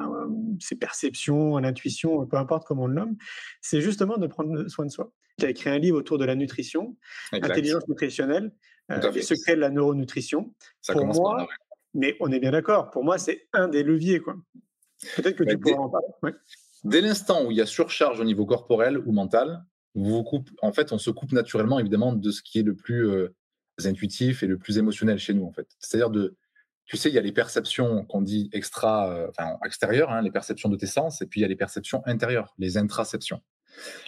[0.61, 3.17] ces perceptions, à l'intuition, peu importe comment on le nomme,
[3.61, 5.13] c'est justement de prendre soin de soi.
[5.39, 6.97] J'ai écrit un livre autour de la nutrition,
[7.33, 7.51] exact.
[7.53, 8.53] intelligence nutritionnelle,
[8.91, 10.55] euh, les secrets de la neuronutrition.
[10.81, 11.49] Ça pour moi, par
[11.95, 14.21] mais on est bien d'accord, pour moi, c'est un des leviers.
[14.21, 14.37] quoi.
[15.17, 16.07] Peut-être que Mais tu pourras dès- en parler.
[16.23, 16.33] Ouais.
[16.85, 20.51] Dès l'instant où il y a surcharge au niveau corporel ou mental, vous vous coupe,
[20.63, 23.35] en fait, on se coupe naturellement, évidemment, de ce qui est le plus euh,
[23.85, 25.69] intuitif et le plus émotionnel chez nous, en fait.
[25.79, 26.37] C'est-à-dire de,
[26.93, 29.27] tu sais, il y a les perceptions qu'on dit extra, euh,
[29.65, 32.53] extérieures, hein, les perceptions de tes sens, et puis il y a les perceptions intérieures,
[32.59, 33.41] les intraceptions.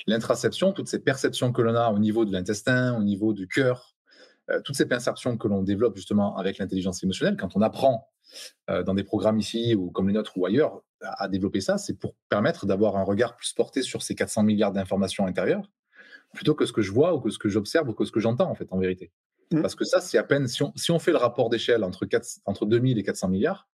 [0.06, 3.96] L'intraception, toutes ces perceptions que l'on a au niveau de l'intestin, au niveau du cœur,
[4.50, 8.06] euh, toutes ces perceptions que l'on développe justement avec l'intelligence émotionnelle, quand on apprend
[8.68, 11.78] euh, dans des programmes ici ou comme les nôtres ou ailleurs à, à développer ça,
[11.78, 15.70] c'est pour permettre d'avoir un regard plus porté sur ces 400 milliards d'informations intérieures,
[16.34, 18.20] plutôt que ce que je vois ou que ce que j'observe ou que ce que
[18.20, 19.10] j'entends en fait en vérité.
[19.54, 19.62] Mm.
[19.62, 22.06] Parce que ça, c'est à peine, si on, si on fait le rapport d'échelle entre,
[22.06, 23.68] 4 entre 2000 et 400 milliards,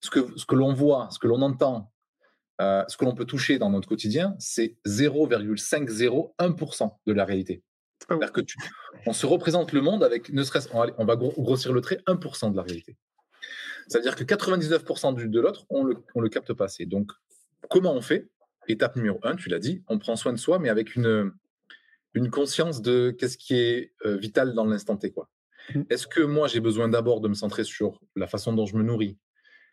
[0.00, 1.92] ce que, ce que l'on voit, ce que l'on entend,
[2.60, 7.62] euh, ce que l'on peut toucher dans notre quotidien, c'est 0,501% de la réalité.
[8.00, 8.56] C'est-à-dire que tu,
[9.06, 11.80] on se représente le monde avec, ne serait-ce, on va, on va gro- grossir le
[11.80, 12.96] trait, 1% de la réalité.
[13.88, 16.86] Ça veut dire que 99% du, de l'autre, on le, on le capte pas assez.
[16.86, 17.10] Donc,
[17.70, 18.28] comment on fait?
[18.68, 21.32] Étape numéro 1, tu l'as dit, on prend soin de soi, mais avec une,
[22.18, 25.12] une conscience de qu'est-ce qui est euh, vital dans l'instant T.
[25.12, 25.30] Quoi.
[25.74, 25.86] Mhm.
[25.88, 28.82] Est-ce que moi, j'ai besoin d'abord de me centrer sur la façon dont je me
[28.82, 29.16] nourris?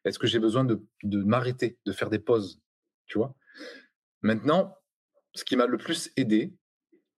[0.06, 2.62] Est-ce que j'ai besoin de, de m'arrêter, de faire des pauses
[3.08, 3.36] Tu vois?
[4.22, 4.76] Maintenant,
[5.34, 6.54] ce qui m'a le plus aidé,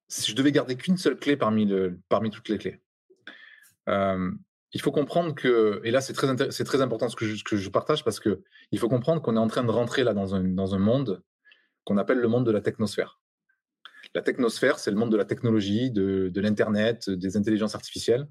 [0.07, 2.81] si je devais garder qu'une seule clé parmi, le, parmi toutes les clés,
[3.89, 4.31] euh,
[4.71, 7.43] il faut comprendre que, et là c'est très, c'est très important ce que, je, ce
[7.43, 10.13] que je partage parce que il faut comprendre qu'on est en train de rentrer là
[10.13, 11.21] dans un, dans un monde
[11.83, 13.21] qu'on appelle le monde de la technosphère.
[14.17, 18.27] La technosphère, c'est le monde de la technologie, de, de l'Internet, des intelligences artificielles.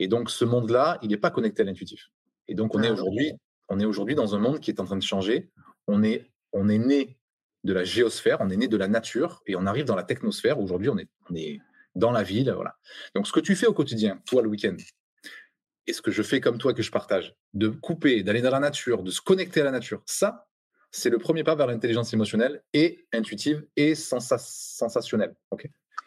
[0.00, 2.08] Et donc ce monde-là, il n'est pas connecté à l'intuitif.
[2.48, 2.92] Et donc on est Ah.
[2.94, 3.30] aujourd'hui,
[3.68, 5.52] on est aujourd'hui dans un monde qui est en train de changer.
[5.86, 7.20] On est, on est né
[7.62, 10.58] de la géosphère, on est né de la nature et on arrive dans la technosphère.
[10.58, 11.60] Aujourd'hui, on est, on est
[11.94, 12.74] dans la ville, voilà.
[13.14, 14.76] Donc ce que tu fais au quotidien, toi le week-end,
[15.86, 18.58] et ce que je fais comme toi que je partage, de couper, d'aller dans la
[18.58, 20.48] nature, de se connecter à la nature, ça,
[20.92, 25.34] c'est le premier pas vers l'intelligence émotionnelle et intuitive et sensa- sensationnelle.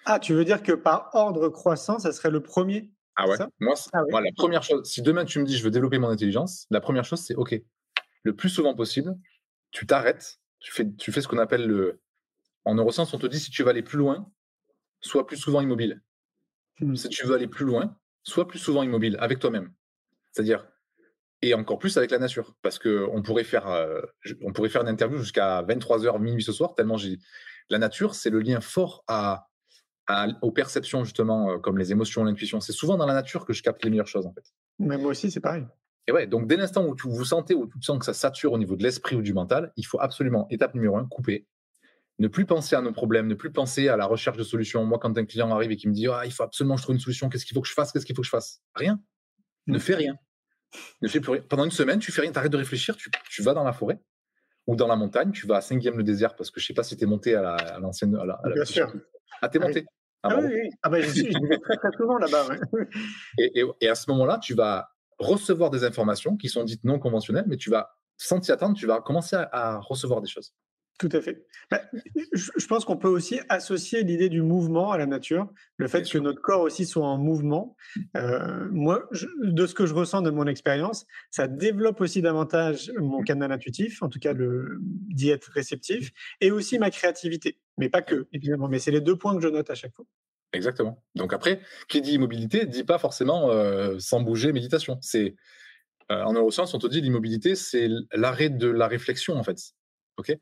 [0.06, 2.92] Ah, tu veux dire que par ordre croissant, ça serait le premier?
[3.16, 3.38] Ah ouais.
[3.60, 4.12] Moi, Ah ouais.
[4.12, 6.80] moi, la première chose, si demain tu me dis je veux développer mon intelligence, la
[6.82, 7.60] première chose c'est ok.
[8.24, 9.16] Le plus souvent possible,
[9.72, 12.02] tu t'arrêtes, tu fais, tu fais ce qu'on appelle le.
[12.64, 14.32] En neurosciences, on te dit si tu veux aller plus loin,
[15.02, 16.02] sois plus souvent immobile.
[16.80, 16.96] Hmm.
[16.96, 19.74] Si tu veux aller plus loin, sois plus souvent immobile avec toi-même.
[20.32, 20.68] C'est-à-dire,
[21.42, 22.56] et encore plus avec la nature.
[22.62, 24.02] Parce que on pourrait faire, euh,
[24.42, 27.18] on pourrait faire une interview jusqu'à 23h, minuit ce soir, tellement j'ai.
[27.70, 29.48] La nature, c'est le lien fort à,
[30.08, 32.60] à- aux perceptions, justement, euh, comme les émotions, l'intuition.
[32.62, 34.44] C'est souvent dans la nature que je capte les meilleures choses, en fait.
[34.80, 35.66] Mais moi aussi, c'est pareil.
[36.08, 38.54] Et ouais, donc dès l'instant où tu vous sentez, où tu sens que ça sature
[38.54, 41.48] au niveau de l'esprit ou du mental, il faut absolument, étape numéro un, couper.
[42.20, 44.86] Ne plus penser à nos problèmes, ne plus penser à la recherche de solutions.
[44.86, 46.86] Moi, quand un client arrive et qui me dit ah, il faut absolument que je
[46.86, 48.62] trouve une solution, qu'est-ce qu'il faut que je fasse Qu'est-ce qu'il faut que je fasse?
[48.76, 49.02] Rien.
[49.66, 49.80] Ne Mm.
[49.82, 50.16] fais rien.
[51.02, 51.42] Ne fais plus rien.
[51.42, 53.74] Pendant une semaine, tu fais rien, tu arrêtes de réfléchir, tu, tu vas dans la
[53.74, 54.00] forêt
[54.68, 56.84] ou dans la montagne, tu vas à 5 le désert parce que je sais pas
[56.84, 58.16] si tu es monté à la- à l'ancienne.
[58.16, 58.94] À la, à la- Bien sûr.
[59.42, 59.86] Ah, t'es Ah monté.
[60.24, 60.70] Ah, ah oui, oui.
[60.82, 62.48] Ah bah, je, suis, vais très très souvent là-bas.
[63.38, 67.46] Et, et, à ce moment-là, tu vas recevoir des informations qui sont dites non conventionnelles,
[67.48, 70.54] mais tu vas, sans t'y attendre, tu vas commencer à recevoir des choses.
[70.98, 71.46] Tout à fait.
[71.70, 71.82] Bah,
[72.34, 76.18] je pense qu'on peut aussi associer l'idée du mouvement à la nature, le fait que
[76.18, 77.76] notre corps aussi soit en mouvement.
[78.16, 79.10] Euh, moi,
[79.42, 84.02] de ce que je ressens de mon expérience, ça développe aussi davantage mon canal intuitif,
[84.04, 87.60] en tout cas le d'y être réceptif, et aussi ma créativité.
[87.78, 88.70] Mais pas que, évidemment.
[88.70, 90.06] Mais c'est les deux points que je note à chaque fois.
[90.54, 91.04] Exactement.
[91.16, 94.98] Donc après, qui dit immobilité dit pas forcément euh, sans bouger méditation.
[95.02, 95.36] C'est
[96.10, 99.74] euh, en neurosciences, on te dit l'immobilité, c'est l'arrêt de la réflexion en fait.
[100.18, 100.36] Ok?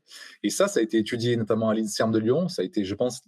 [0.44, 2.48] Et ça, ça a été étudié notamment à l'INSERM de Lyon.
[2.48, 3.22] Ça a été, je pense,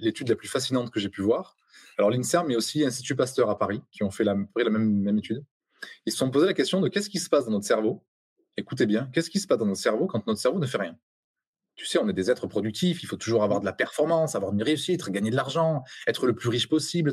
[0.00, 1.56] l'étude la plus fascinante que j'ai pu voir.
[1.98, 5.44] Alors l'INSERM, mais aussi l'Institut Pasteur à Paris, qui ont fait la, la même, étude.
[6.06, 8.04] Ils se sont posé la question de qu'est-ce qui se passe dans notre cerveau?
[8.56, 10.96] Écoutez bien, qu'est-ce qui se passe dans notre cerveau quand notre cerveau ne fait rien?
[11.76, 14.52] Tu sais, on est des êtres productifs, il faut toujours avoir de la performance, avoir
[14.52, 17.12] une réussite, gagner de l'argent, être le plus riche possible.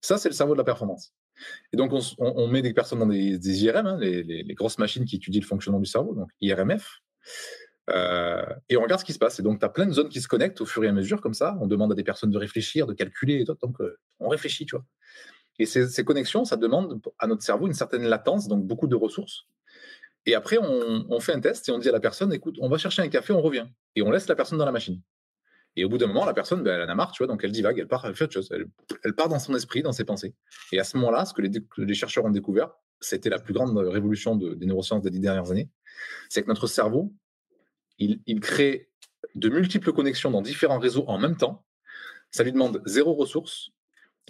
[0.00, 1.12] Ça, c'est le cerveau de la performance.
[1.72, 5.40] Et donc, on, met des personnes dans des, IRM, hein, les, grosses machines qui étudient
[5.40, 7.00] le fonctionnement du cerveau, donc IRMF.
[7.90, 9.38] Euh, et on regarde ce qui se passe.
[9.40, 11.20] Et donc, tu as plein de zones qui se connectent au fur et à mesure,
[11.20, 11.56] comme ça.
[11.60, 14.66] On demande à des personnes de réfléchir, de calculer, et tout, donc euh, on réfléchit,
[14.66, 14.84] tu vois.
[15.58, 19.44] Et ces, connexions, ça demande à notre cerveau une certaine latence, donc beaucoup de ressources.
[20.24, 22.78] Et après, on, fait un test et on dit à la personne, écoute, on va
[22.78, 23.66] chercher un café, on revient.
[23.94, 25.02] Et on laisse la personne dans la machine.
[25.76, 27.44] Et au bout d'un moment, la personne, ben, elle en a marre, tu vois, donc
[27.44, 28.50] elle divague, elle part, elle fait autre chose.
[29.04, 30.34] Elle, part dans son esprit, dans ses pensées.
[30.72, 34.36] Et à ce moment-là, ce que les, chercheurs ont découvert, c'était la plus grande révolution
[34.36, 35.68] des neurosciences des dix dernières années,
[36.28, 37.12] c'est que notre cerveau,
[38.00, 38.90] il, crée
[39.34, 41.64] de multiples connexions dans différents réseaux en même temps.
[42.30, 43.70] Ça lui demande zéro ressource.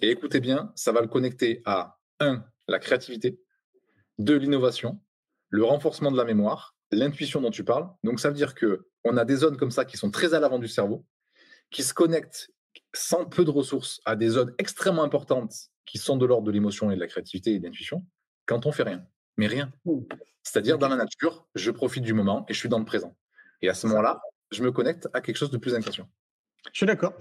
[0.03, 3.41] Et écoutez bien, ça va le connecter à un, la créativité,
[4.19, 5.01] deux, l'innovation,
[5.49, 7.89] le renforcement de la mémoire, l'intuition dont tu parles.
[8.03, 10.41] Donc ça veut dire que on a des zones comme ça qui sont très à
[10.41, 11.07] l'avant du cerveau,
[11.71, 12.51] qui se connectent
[12.95, 15.55] sans peu de ressources à des zones extrêmement importantes
[15.87, 18.05] qui sont de l'ordre de l'émotion et de la créativité et de l'intuition
[18.47, 19.07] quand on fait rien.
[19.37, 19.73] Mais rien.
[20.43, 23.17] C'est-à-dire dans la nature, je profite du moment et je suis dans le présent.
[23.63, 24.21] Et à ce moment-là,
[24.51, 26.09] je me connecte à quelque chose de plus inconscient.
[26.73, 27.15] Je suis d'accord.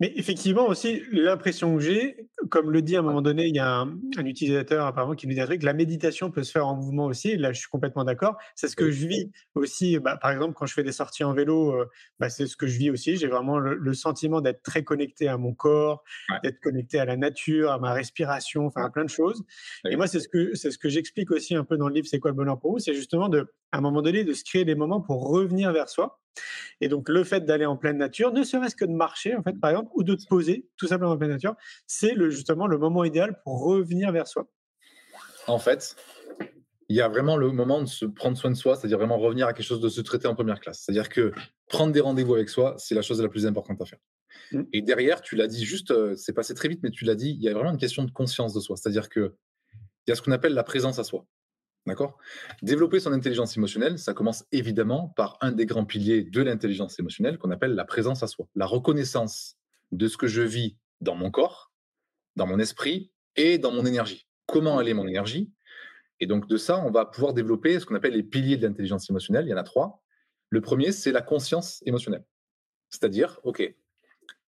[0.00, 3.58] Mais effectivement aussi, l'impression que j'ai, comme le dit à un moment donné, il y
[3.58, 6.76] a un, utilisateur apparemment qui nous dit un truc, la méditation peut se faire en
[6.76, 7.36] mouvement aussi.
[7.36, 8.36] Là, je suis complètement d'accord.
[8.54, 9.98] C'est ce que je vis aussi.
[9.98, 12.66] Bah, par exemple, quand je fais des sorties en vélo, euh, bah, c'est ce que
[12.66, 13.16] je vis aussi.
[13.16, 16.04] J'ai vraiment le, sentiment d'être très connecté à mon corps,
[16.42, 19.42] d'être connecté à la nature, à ma respiration, enfin à plein de choses.
[19.88, 22.06] Et moi, c'est ce que c'est ce que j'explique aussi un peu dans le livre.
[22.06, 22.78] C'est quoi le bonheur pour vous?
[22.78, 25.88] C'est justement de, à un moment donné, de se créer des moments pour revenir vers
[25.88, 26.18] soi.
[26.80, 29.58] Et donc, le fait d'aller en pleine nature, ne serait-ce que de marcher, en fait,
[29.60, 31.54] par exemple, ou de te poser tout simplement en pleine nature,
[31.86, 34.48] c'est le, justement le moment idéal pour revenir vers soi.
[35.46, 35.94] En fait,
[36.88, 39.46] il y a vraiment le moment de se prendre soin de soi, c'est-à-dire vraiment revenir
[39.46, 40.82] à quelque chose de se traiter en première classe.
[40.84, 41.32] C'est-à-dire que
[41.68, 43.98] prendre des rendez-vous avec soi, c'est la chose la plus importante à faire.
[44.52, 44.62] Mmh.
[44.72, 47.30] Et derrière, tu l'as dit juste, euh, c'est passé très vite, mais tu l'as dit,
[47.30, 48.76] il y a vraiment une question de conscience de soi.
[48.76, 49.34] C'est-à-dire que
[50.06, 51.26] il y a ce qu'on appelle la présence à soi.
[51.86, 52.18] D'accord?
[52.62, 57.38] Développer son intelligence émotionnelle, ça commence évidemment par un des grands piliers de l'intelligence émotionnelle
[57.38, 59.56] qu'on appelle la présence à soi, la reconnaissance
[59.92, 61.72] de ce que je vis dans mon corps,
[62.34, 64.26] dans mon esprit et dans mon énergie.
[64.46, 65.52] Comment aller mon énergie?
[66.18, 69.08] Et donc de ça, on va pouvoir développer ce qu'on appelle les piliers de l'intelligence
[69.08, 69.46] émotionnelle.
[69.46, 70.02] Il y en a trois.
[70.50, 72.24] Le premier, c'est la conscience émotionnelle.
[72.90, 73.62] C'est-à-dire, OK,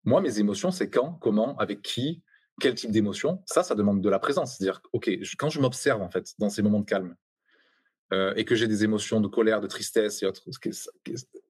[0.05, 2.23] moi, mes émotions, c'est quand, comment, avec qui,
[2.61, 3.43] quel type d'émotion?
[3.47, 4.57] Ça, ça demande de la présence.
[4.57, 7.15] C'est-à-dire, OK, quand je m'observe, en fait, dans ces moments de calme,
[8.13, 10.43] euh, et que j'ai des émotions de colère, de tristesse et autres,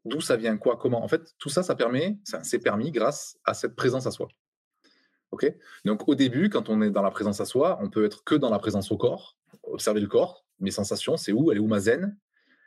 [0.05, 1.03] d'où ça vient, quoi, comment?
[1.03, 4.29] En fait, tout ça, ça permet, c'est permis grâce à cette présence à soi.
[5.31, 5.53] Ok?
[5.85, 8.35] Donc au début, quand on est dans la présence à soi, on peut être que
[8.35, 11.67] dans la présence au corps, observer le corps, mes sensations, c'est où, elle est où
[11.67, 12.17] ma zen,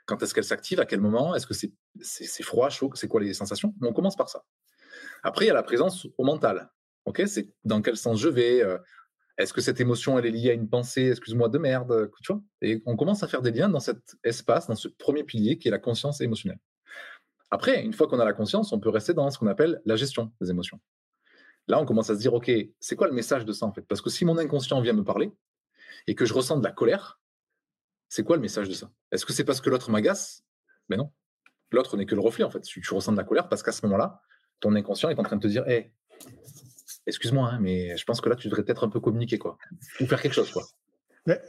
[0.06, 3.22] quand est-ce qu'elle s'active, à quel moment, est-ce que c'est c'est froid, chaud, c'est quoi
[3.22, 3.74] les sensations?
[3.82, 4.44] On commence par ça.
[5.24, 6.72] Après, il y a la présence au mental.
[7.06, 8.78] Ok, c'est dans quel sens je vais, euh,
[9.38, 12.42] est-ce que cette émotion, elle est liée à une pensée, excuse-moi, de merde vois?
[12.62, 15.68] Et on commence à faire des liens dans cet espace, dans ce premier pilier qui
[15.68, 16.60] est la conscience émotionnelle.
[17.50, 19.96] Après, une fois qu'on a la conscience, on peut rester dans ce qu'on appelle la
[19.96, 20.80] gestion des émotions.
[21.68, 23.82] Là, on commence à se dire, OK, c'est quoi le message de ça en fait?
[23.82, 25.32] Parce que si mon inconscient vient me parler
[26.08, 27.20] et que je ressens de la colère,
[28.10, 28.92] c'est quoi le message de ça?
[29.12, 30.44] Est-ce que c'est parce que l'autre m'agace?
[30.90, 31.12] Mais non.
[31.72, 32.62] L'autre n'est que le reflet en fait.
[32.62, 34.22] Tu, ressens de la colère parce qu'à ce moment-là,
[34.60, 35.94] ton inconscient est en train de te dire, hé,
[37.12, 39.58] excuse-moi, hein, mais je pense que là, tu devrais peut-être un peu communiquer, quoi.
[40.00, 40.64] Ou faire quelque chose, quoi.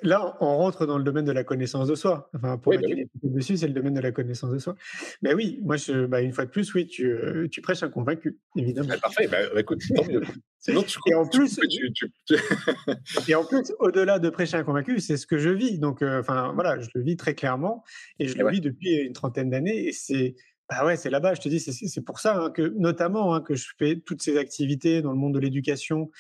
[0.03, 2.29] là, on rentre dans le domaine de la connaissance de soi.
[2.35, 4.75] Enfin, pour oui, bah dessus, c'est le domaine de la connaissance de soi.
[5.23, 7.89] Mais oui, moi, je, bah, une fois de plus, oui, tu, euh, tu prêches un
[7.89, 8.89] convaincu, évidemment.
[8.89, 10.21] Bah, parfait, bah, écoute, tant mieux.
[10.59, 11.59] Sinon, tu, et, en plus,
[13.29, 15.79] et en plus, au-delà de prêcher un convaincu, c'est ce que je vis.
[15.79, 17.83] Donc, euh, enfin, voilà, je le vis très clairement
[18.21, 19.89] et je le vis depuis une trentaine d'années.
[19.89, 20.37] Et c'est
[20.71, 23.55] Bah ouais, c'est là-bas, je te dis, c'est pour ça hein, que, notamment, hein, que
[23.55, 26.11] je fais toutes ces activités dans le monde de l'éducation,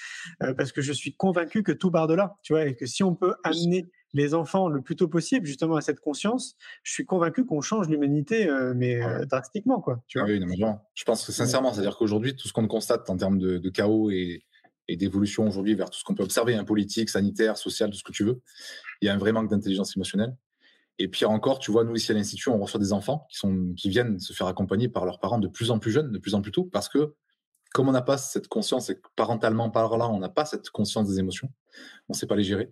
[0.42, 2.85] euh, parce que je suis convaincu que tout part de là, tu vois, et que
[2.85, 6.92] si on peut amener les enfants le plus tôt possible, justement, à cette conscience, je
[6.92, 10.02] suis convaincu qu'on change l'humanité, euh, mais euh, drastiquement, quoi.
[10.07, 10.28] Tu vois?
[10.28, 13.38] ah oui, non, je pense que sincèrement, c'est-à-dire qu'aujourd'hui, tout ce qu'on constate en termes
[13.38, 14.44] de, chaos et,
[14.88, 18.05] et d'évolution aujourd'hui vers tout ce qu'on peut observer, hein, politique, sanitaire, social, tout ce
[18.05, 18.42] que tu veux,
[19.00, 20.37] il y a un vrai manque d'intelligence émotionnelle.
[20.98, 23.72] Et pire encore, tu vois, nous ici à l'Institut, on reçoit des enfants qui, sont,
[23.76, 26.35] qui viennent se faire accompagner par leurs parents de plus en plus jeunes, de plus
[26.35, 27.14] en plus tôt, parce que
[27.72, 31.09] comme on n'a pas cette conscience, et parentalement par là, on n'a pas cette conscience
[31.09, 31.50] des émotions,
[32.09, 32.70] on ne sait pas les gérer.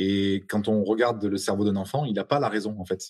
[0.00, 2.76] Et quand on regarde le cerveau d'un enfant, il n'a pas la raison.
[2.78, 3.02] En fait,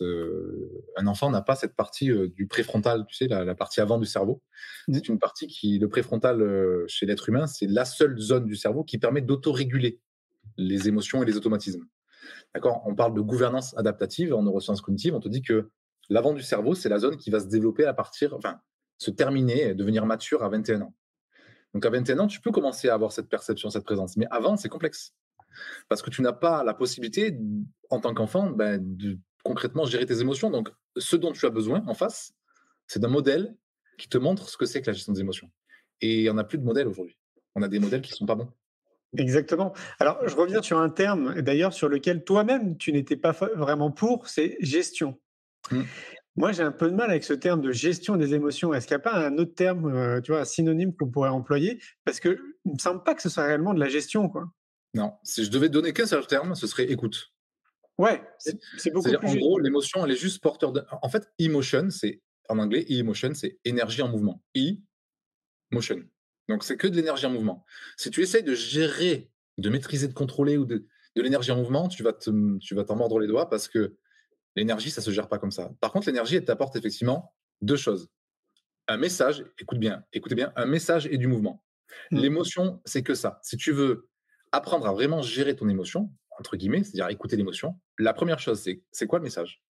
[0.96, 4.06] un enfant n'a pas cette partie euh, du préfrontal, tu sais, la, partie avant du
[4.06, 4.42] cerveau.
[4.86, 4.94] Mmh.
[4.94, 8.56] C'est une partie qui, le préfrontal euh, chez l'être humain, c'est la seule zone du
[8.56, 10.00] cerveau qui permet d'autoréguler
[10.56, 11.84] les émotions et les automatismes.
[12.54, 15.14] D'accord On parle de gouvernance adaptative en neurosciences cognitives.
[15.14, 15.70] On te dit que
[16.08, 18.60] l'avant du cerveau, c'est la zone qui va se développer à partir, enfin,
[18.98, 20.94] se terminer, devenir mature à 21 ans.
[21.74, 24.16] Donc à 21 ans, tu peux commencer à avoir cette perception, cette présence.
[24.16, 25.14] Mais avant, c'est complexe.
[25.88, 27.38] Parce que tu n'as pas la possibilité,
[27.90, 30.50] en tant qu'enfant, ben, de concrètement gérer tes émotions.
[30.50, 32.32] Donc, ce dont tu as besoin en face,
[32.86, 33.54] c'est d'un modèle
[33.98, 35.50] qui te montre ce que c'est que la gestion des émotions.
[36.00, 37.18] Et il n'y en a plus de modèles aujourd'hui.
[37.54, 38.50] On a des modèles qui ne sont pas bons.
[39.16, 39.72] Exactement.
[39.98, 44.28] Alors, je reviens sur un terme, d'ailleurs, sur lequel toi-même, tu n'étais pas vraiment pour,
[44.28, 45.18] c'est gestion.
[45.70, 45.82] Mmh.
[46.36, 48.72] Moi, j'ai un peu de mal avec ce terme de gestion des émotions.
[48.72, 51.30] Est-ce qu'il n'y a pas un autre terme, euh, tu vois, un synonyme qu'on pourrait
[51.30, 51.82] employer?
[52.04, 54.48] Parce que il me semble pas que ce soit réellement de la gestion, quoi.
[54.94, 57.32] Non, si je devais donner qu'un seul terme, ce serait écoute.
[57.98, 59.28] Ouais, c'est beaucoup plus.
[59.28, 60.84] En gros, l'émotion, elle est juste porteur de.
[61.02, 64.40] En fait, emotion, c'est en anglais, emotion, c'est énergie en mouvement.
[64.56, 64.76] E,
[65.72, 66.02] motion.
[66.48, 67.64] Donc, c'est que de l'énergie en mouvement.
[67.96, 71.88] Si tu essayes de gérer, de maîtriser, de contrôler ou de, de l'énergie en mouvement,
[71.88, 73.96] tu vas, te, tu vas t'en mordre les doigts parce que
[74.56, 75.70] l'énergie, ça se gère pas comme ça.
[75.80, 78.08] Par contre, l'énergie, elle t'apporte effectivement deux choses.
[78.86, 81.62] Un message, écoute bien, écoutez bien, un message et du mouvement.
[82.10, 82.18] Mmh.
[82.18, 83.38] L'émotion, c'est que ça.
[83.42, 84.08] Si tu veux
[84.52, 88.82] apprendre à vraiment gérer ton émotion, entre guillemets, c'est-à-dire écouter l'émotion, la première chose, c'est
[88.92, 89.62] c'est quoi le message?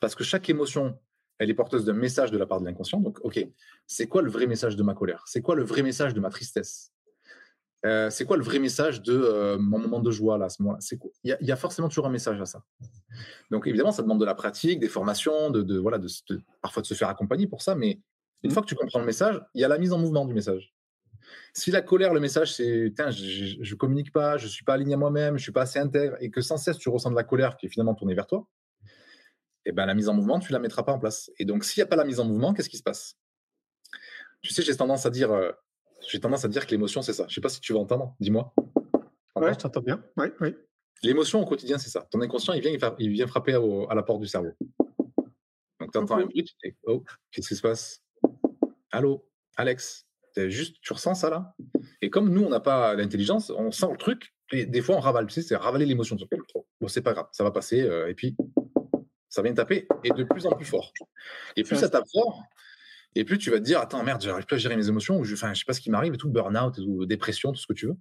[0.00, 0.98] Parce que chaque émotion
[1.38, 3.00] elle est porteuse d'un message de la part de l'inconscient.
[3.00, 3.38] Donc, OK,
[3.86, 5.24] c'est quoi le vrai message de ma colère?
[5.26, 6.92] C'est quoi le vrai message de ma tristesse?
[7.84, 10.62] Euh, C'est quoi le vrai message de euh, mon moment de joie là, à ce
[10.62, 10.78] moment-là?
[11.24, 12.62] Il y, a forcément toujours un message à ça.
[13.50, 16.08] Donc, évidemment, ça demande de la pratique, des formations, de, voilà, de,
[16.62, 17.74] parfois de se faire accompagner pour ça.
[17.74, 18.00] Mais
[18.42, 18.52] une mmh.
[18.52, 20.74] fois que tu comprends le message, il y a la mise en mouvement du message.
[21.52, 24.96] Si la colère, le message, c'est je, je communique pas, je suis pas aligné à
[24.96, 27.56] moi-même, je suis pas assez intègre, et que sans cesse tu ressens de la colère
[27.56, 28.46] qui est finalement tournée vers toi,
[29.66, 31.30] eh ben, la mise en mouvement, tu la mettras pas en place.
[31.38, 33.16] Et donc, s'il n'y a pas la mise en mouvement, qu'est-ce qui se passe?
[34.42, 35.50] Tu sais, j'ai tendance à dire, euh,
[36.08, 37.24] j'ai tendance à dire que l'émotion, c'est ça.
[37.24, 38.14] Je ne sais pas si tu vas entendre.
[38.20, 38.54] Dis-moi.
[39.34, 40.02] Oui, je t'entends bien.
[40.16, 40.54] Oui, oui.
[41.02, 42.06] L'émotion au quotidien, c'est ça.
[42.10, 44.52] Ton inconscient, il vient, il vient frapper à la porte du cerveau.
[45.80, 48.02] Donc, tu entends un bruit, tu dis, oh, qu'est-ce qui se passe?
[48.90, 50.06] Allô, Alex?
[50.36, 51.54] Juste, tu ressens ça là?
[52.02, 55.00] Et comme nous, on n'a pas l'intelligence, on sent le truc, et des fois, on
[55.00, 55.26] ravale.
[55.26, 56.16] Tu sais, c'est ravaler l'émotion.
[56.80, 57.80] Bon, c'est pas grave, ça va passer.
[57.80, 58.36] Euh, et puis,
[59.36, 60.92] ça vient taper et de plus en plus fort.
[61.56, 62.42] Et plus ça tape fort,
[63.14, 65.24] et plus tu vas te dire attends merde, j'arrive pas à gérer mes émotions, ou
[65.24, 67.66] je, enfin, je sais pas ce qui m'arrive, et tout burn-out, ou dépression, tout ce
[67.66, 67.96] que tu veux.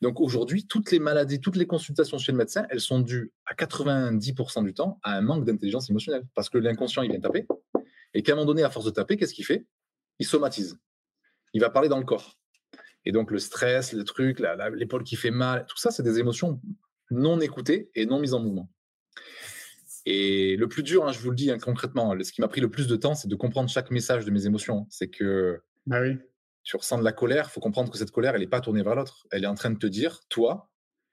[0.00, 3.54] Donc aujourd'hui, toutes les maladies, toutes les consultations chez le médecin, elles sont dues à
[3.54, 7.46] 90% du temps à un manque d'intelligence émotionnelle, parce que l'inconscient il vient taper,
[8.14, 9.66] et qu'à un moment donné, à force de taper, qu'est-ce qu'il fait?
[10.18, 10.78] Il somatise.
[11.52, 12.38] Il va parler dans le corps.
[13.04, 14.42] Et donc le stress, le truc,
[14.74, 16.60] l'épaule qui fait mal, tout ça, c'est des émotions
[17.10, 18.70] non écoutées et non mises en mouvement.
[20.06, 22.60] Et le plus dur, hein, je vous le dis hein, concrètement, ce qui m'a pris
[22.60, 24.86] le plus de temps, c'est de comprendre chaque message de mes émotions.
[24.90, 26.18] C'est que oui.
[26.62, 28.82] tu ressens de la colère, il faut comprendre que cette colère, elle n'est pas tournée
[28.82, 29.26] vers l'autre.
[29.30, 30.70] Elle est en train de te dire, toi,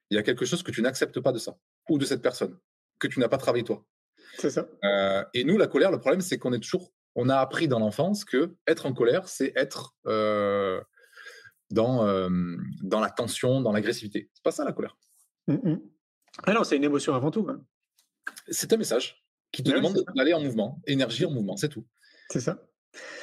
[0.10, 1.58] il y a quelque chose que tu n'acceptes pas de ça,
[1.90, 2.58] ou de cette personne,
[3.00, 3.86] que tu n'as pas travaillé toi.
[4.38, 4.68] C'est ça.
[4.84, 7.80] Euh, et nous, la colère, le problème, c'est qu'on est toujours, on a appris dans
[7.80, 10.82] l'enfance que être en colère, c'est être euh,
[11.70, 12.30] dans, euh,
[12.84, 14.30] dans la tension, dans l'agressivité.
[14.34, 14.98] C'est pas ça la colère.
[15.48, 17.48] Ah non, c'est une émotion avant tout.
[18.48, 21.86] C'est un message qui te demande d'aller en mouvement, énergie en mouvement, c'est tout.
[22.30, 22.64] C'est ça.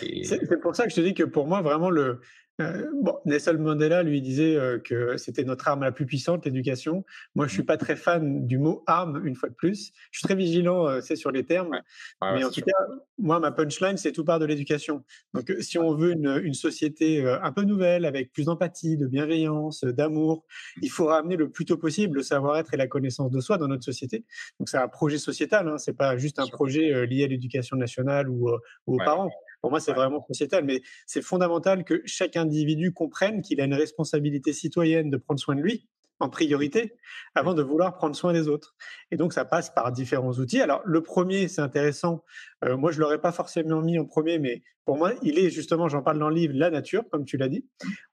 [0.01, 2.21] C'est pour ça que je te dis que pour moi, vraiment, le,
[2.61, 7.05] euh, bon, Nelson Mandela lui disait euh, que c'était notre arme la plus puissante, l'éducation.
[7.37, 9.93] Moi, je suis pas très fan du mot arme une fois de plus.
[10.11, 11.81] Je suis très vigilant, euh, c'est sur les termes.
[12.21, 12.73] mais en tout cas,
[13.19, 15.05] moi, ma punchline, c'est tout part de l'éducation.
[15.35, 19.85] Donc, si on veut une, une société un peu nouvelle, avec plus d'empathie, de bienveillance,
[19.85, 20.45] d'amour,
[20.83, 23.69] il faut ramener le plus tôt possible le savoir-être et la connaissance de soi dans
[23.69, 24.25] notre société.
[24.59, 25.69] Donc, c'est un projet sociétal.
[25.69, 28.51] Hein, c'est pas juste un projet lié à l'éducation nationale ou,
[28.87, 29.31] ou aux parents.
[29.61, 33.75] Pour moi, c'est vraiment sociétal, mais c'est fondamental que chaque individu comprenne qu'il a une
[33.75, 35.89] responsabilité citoyenne de prendre soin de lui,
[36.21, 36.97] en priorité
[37.35, 38.75] avant de vouloir prendre soin des autres.
[39.11, 40.61] Et donc, ça passe par différents outils.
[40.61, 42.25] Alors, le premier, c'est intéressant.
[42.65, 45.89] Euh, moi, je l'aurais pas forcément mis en premier, mais pour moi, il est justement,
[45.89, 47.67] j'en parle dans le livre, la nature, comme tu l'as dit.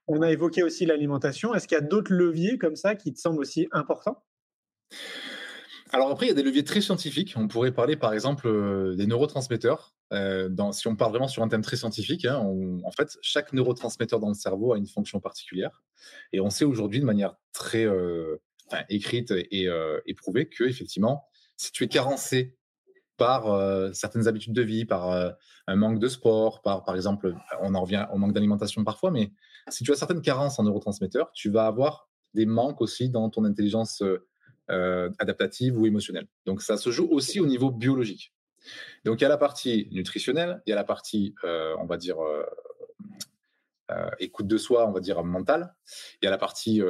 [0.06, 1.54] On a évoqué aussi l'alimentation.
[1.54, 4.22] Est-ce qu'il y a d'autres leviers comme ça qui te semblent aussi importants?
[5.96, 7.32] Alors après, il y a des leviers très scientifiques.
[7.38, 9.94] On pourrait parler par exemple euh, des neurotransmetteurs.
[10.12, 12.36] Euh, si on parle vraiment sur un thème très scientifique, hein,
[12.84, 15.82] en fait, chaque neurotransmetteur dans le cerveau a une fonction particulière.
[16.34, 18.36] Et on sait aujourd'hui de manière très euh,
[18.90, 19.70] écrite et
[20.04, 21.24] éprouvée que effectivement,
[21.56, 22.58] si tu es carencé
[23.16, 25.34] par certaines habitudes de vie, par
[25.66, 29.32] un manque de sport, par par exemple, on en revient au manque d'alimentation parfois, mais
[29.68, 33.44] si tu as certaines carences en neurotransmetteurs, tu vas avoir des manques aussi dans ton
[33.44, 34.02] intelligence
[34.68, 36.26] adaptative ou émotionnelle.
[36.44, 38.32] Donc ça se joue aussi au niveau biologique.
[39.04, 41.96] Donc il y a la partie nutritionnelle, il y a la partie, euh, on va
[41.96, 42.44] dire, euh,
[44.18, 45.74] écoute de soi, on va dire mentale,
[46.20, 46.82] il y a la partie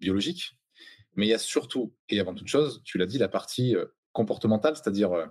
[0.00, 0.56] biologique,
[1.14, 3.76] mais il y a surtout, et avant toute chose, tu l'as dit, la partie
[4.12, 5.30] comportementale, c'est-à-dire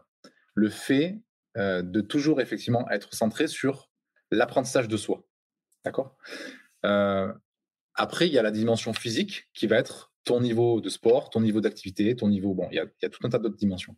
[0.53, 1.21] le fait
[1.55, 3.89] de toujours effectivement être centré sur
[4.31, 5.27] l'apprentissage de soi.
[5.83, 6.15] D'accord?
[6.83, 11.39] Après, il y a la dimension physique qui va être ton niveau de sport, ton
[11.39, 12.53] niveau d'activité, ton niveau.
[12.53, 13.95] Bon, il y, a, tout un tas d'autres dimensions.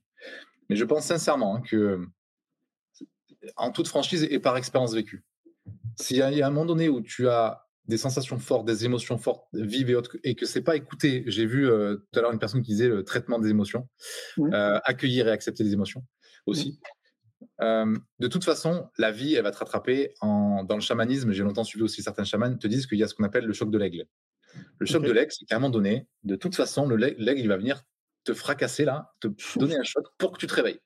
[0.69, 1.99] Mais je pense sincèrement hein, que,
[3.57, 5.25] en toute franchise et par expérience vécue,
[5.97, 9.47] s'il y, a un moment donné où tu as des sensations fortes, des émotions fortes,
[9.53, 12.37] vives et autres, et que c'est pas écouté, j'ai vu euh, tout à l'heure une
[12.37, 13.89] personne qui disait le traitement des émotions,
[14.37, 16.05] euh, accueillir et accepter les émotions
[16.45, 16.79] aussi.
[17.61, 20.13] Euh, de toute façon, la vie, elle va te rattraper.
[20.21, 23.07] En, dans le chamanisme, j'ai longtemps suivi aussi certains chamans te disent qu'il y a
[23.07, 24.05] ce qu'on appelle le choc de l'aigle.
[24.77, 27.57] Le choc de l'aigle, c'est qu'à un moment donné, de toute façon, l'aigle, il va
[27.57, 27.83] venir
[28.23, 29.27] te fracasser là, te
[29.57, 30.79] donner un choc pour que tu te réveilles.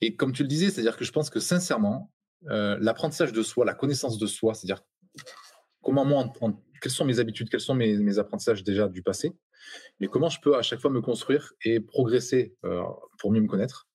[0.00, 2.12] Et comme tu le disais, c'est-à-dire que je pense que sincèrement,
[2.48, 4.82] euh, l'apprentissage de soi, la connaissance de soi, c'est-à-dire
[5.82, 6.32] comment moi,
[6.80, 9.32] quelles sont mes habitudes, quels sont mes, apprentissages déjà du passé,
[9.98, 12.82] mais comment je peux à chaque fois me construire et progresser euh,
[13.18, 13.88] pour mieux me connaître,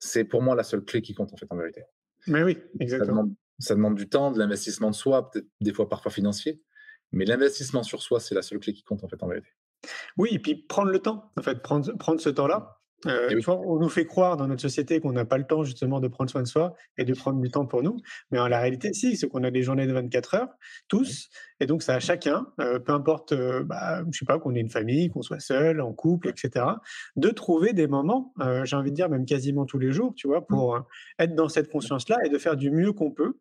[0.00, 1.82] c'est pour moi la seule clé qui compte en fait en vérité.
[2.26, 3.28] Mais oui, exactement.
[3.58, 6.62] ça demande du temps, de l'investissement de soi, peut-être des fois parfois financier,
[7.14, 9.48] mais l'investissement sur soi, c'est la seule clé qui compte en fait en vérité.
[10.16, 12.80] Oui, et puis prendre le temps, en fait, prendre, prendre ce temps-là.
[13.06, 16.08] Euh, on nous fait croire dans notre société qu'on n'a pas le temps justement de
[16.08, 17.98] prendre soin de soi et de prendre du temps pour nous,
[18.30, 20.48] mais en la réalité, si, c'est qu'on a des journées de 24 heures,
[20.88, 21.28] tous,
[21.60, 24.60] et donc ça à chacun, euh, peu importe, euh, bah, je sais pas, qu'on ait
[24.60, 26.64] une famille, qu'on soit seul, en couple, etc.,
[27.16, 28.32] de trouver des moments,
[28.64, 30.46] j'ai envie de dire même quasiment tous les jours, tu vois, mmh.
[30.48, 30.80] pour
[31.18, 33.34] être dans cette conscience-là et de faire du mieux qu'on peut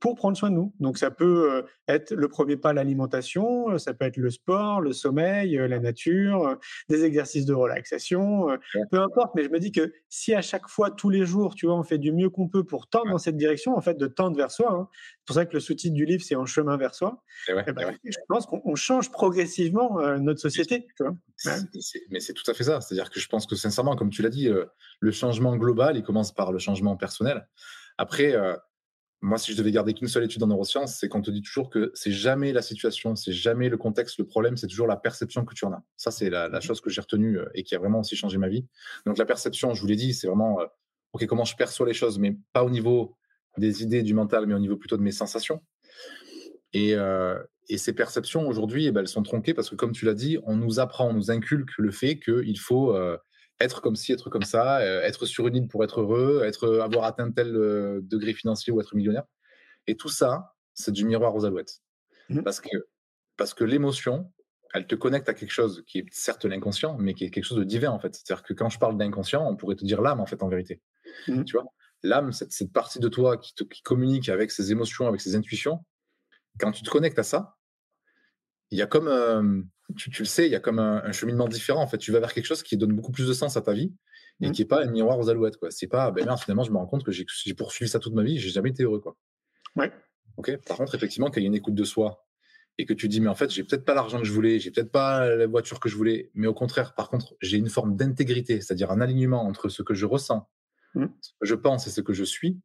[0.00, 0.72] pour prendre soin de nous.
[0.80, 4.80] Donc ça peut euh, être le premier pas l'alimentation, euh, ça peut être le sport,
[4.80, 8.48] le sommeil, euh, la nature, des exercices de relaxation,
[8.90, 9.34] peu importe.
[9.34, 11.82] Mais je me dis que si à chaque fois, tous les jours, tu vois, on
[11.82, 14.50] fait du mieux qu'on peut pour tendre dans cette direction, en fait, de tendre vers
[14.50, 14.72] soi.
[14.72, 14.88] Hein.
[14.92, 17.22] C'est pour ça que le sous-titre du livre, c'est En chemin vers soi.
[17.48, 20.86] Eh ben, je pense qu'on change progressivement notre société.
[22.10, 22.80] Mais c'est tout à fait ça.
[22.80, 24.48] C'est-à-dire que je pense que sincèrement, comme tu l'as dit,
[25.00, 27.46] le changement global, il commence par le changement personnel.
[27.98, 28.34] Après,
[29.22, 31.68] moi, si je devais garder qu'une seule étude en neurosciences, c'est qu'on te dit toujours
[31.68, 35.44] que c'est jamais la situation, c'est jamais le contexte, le problème, c'est toujours la perception
[35.44, 35.82] que tu en as.
[35.96, 36.62] Ça, c'est la, mmh.
[36.62, 38.66] chose que j'ai retenue euh, et qui a vraiment aussi changé ma vie.
[39.04, 40.66] Donc, la perception, je vous l'ai dit, c'est vraiment, euh,
[41.12, 43.16] OK, comment je perçois les choses, mais pas au niveau
[43.58, 45.62] des idées, du mental, mais au niveau plutôt de mes sensations.
[46.72, 47.38] Et, euh,
[47.76, 50.56] ces perceptions, aujourd'hui, eh ben, elles sont tronquées parce que, comme tu l'as dit, on
[50.56, 52.96] nous apprend, on nous inculque le fait qu'il faut
[53.60, 56.64] être comme ci, être comme ça, euh, être sur une île pour être heureux, être,
[56.64, 59.24] euh, avoir atteint tel euh, degré financier ou être millionnaire.
[59.86, 61.80] Et tout ça, c'est du miroir aux alouettes.
[62.28, 62.42] Mmh.
[62.42, 62.68] Parce que,
[63.36, 64.32] parce que l'émotion,
[64.72, 67.58] elle te connecte à quelque chose qui est certes l'inconscient, mais qui est quelque chose
[67.58, 68.14] de divin en fait.
[68.14, 70.80] C'est-à-dire que quand je parle d'inconscient, on pourrait te dire l'âme en fait en vérité.
[71.28, 71.44] Mmh.
[71.44, 71.66] Tu vois,
[72.02, 75.36] l'âme, cette, cette partie de toi qui, te, qui communique avec ses émotions, avec ses
[75.36, 75.84] intuitions.
[76.58, 77.56] Quand tu te connectes à ça,
[78.70, 81.82] il y a comme, tu, le sais, il y a comme un, cheminement différent.
[81.82, 83.72] En fait, tu vas vers quelque chose qui donne beaucoup plus de sens à ta
[83.72, 83.92] vie
[84.40, 84.52] et mmh.
[84.52, 85.56] qui n'est pas un miroir aux alouettes.
[85.56, 85.70] Quoi.
[85.70, 88.38] C'est pas, ben finalement, je me rends compte que j'ai, poursuivi ça toute ma vie,
[88.38, 89.00] j'ai jamais été heureux.
[89.00, 89.16] Quoi.
[89.76, 89.92] Ouais.
[90.36, 90.56] Ok?
[90.66, 92.26] Par contre, effectivement, quand il y a une écoute de soi
[92.78, 94.70] et que tu dis, mais en fait, j'ai peut-être pas l'argent que je voulais, j'ai
[94.70, 97.96] peut-être pas la voiture que je voulais, mais au contraire, par contre, j'ai une forme
[97.96, 100.48] d'intégrité, c'est-à-dire un alignement entre ce que je ressens,
[100.94, 101.06] mmh.
[101.20, 102.58] ce que je pense et ce que je suis.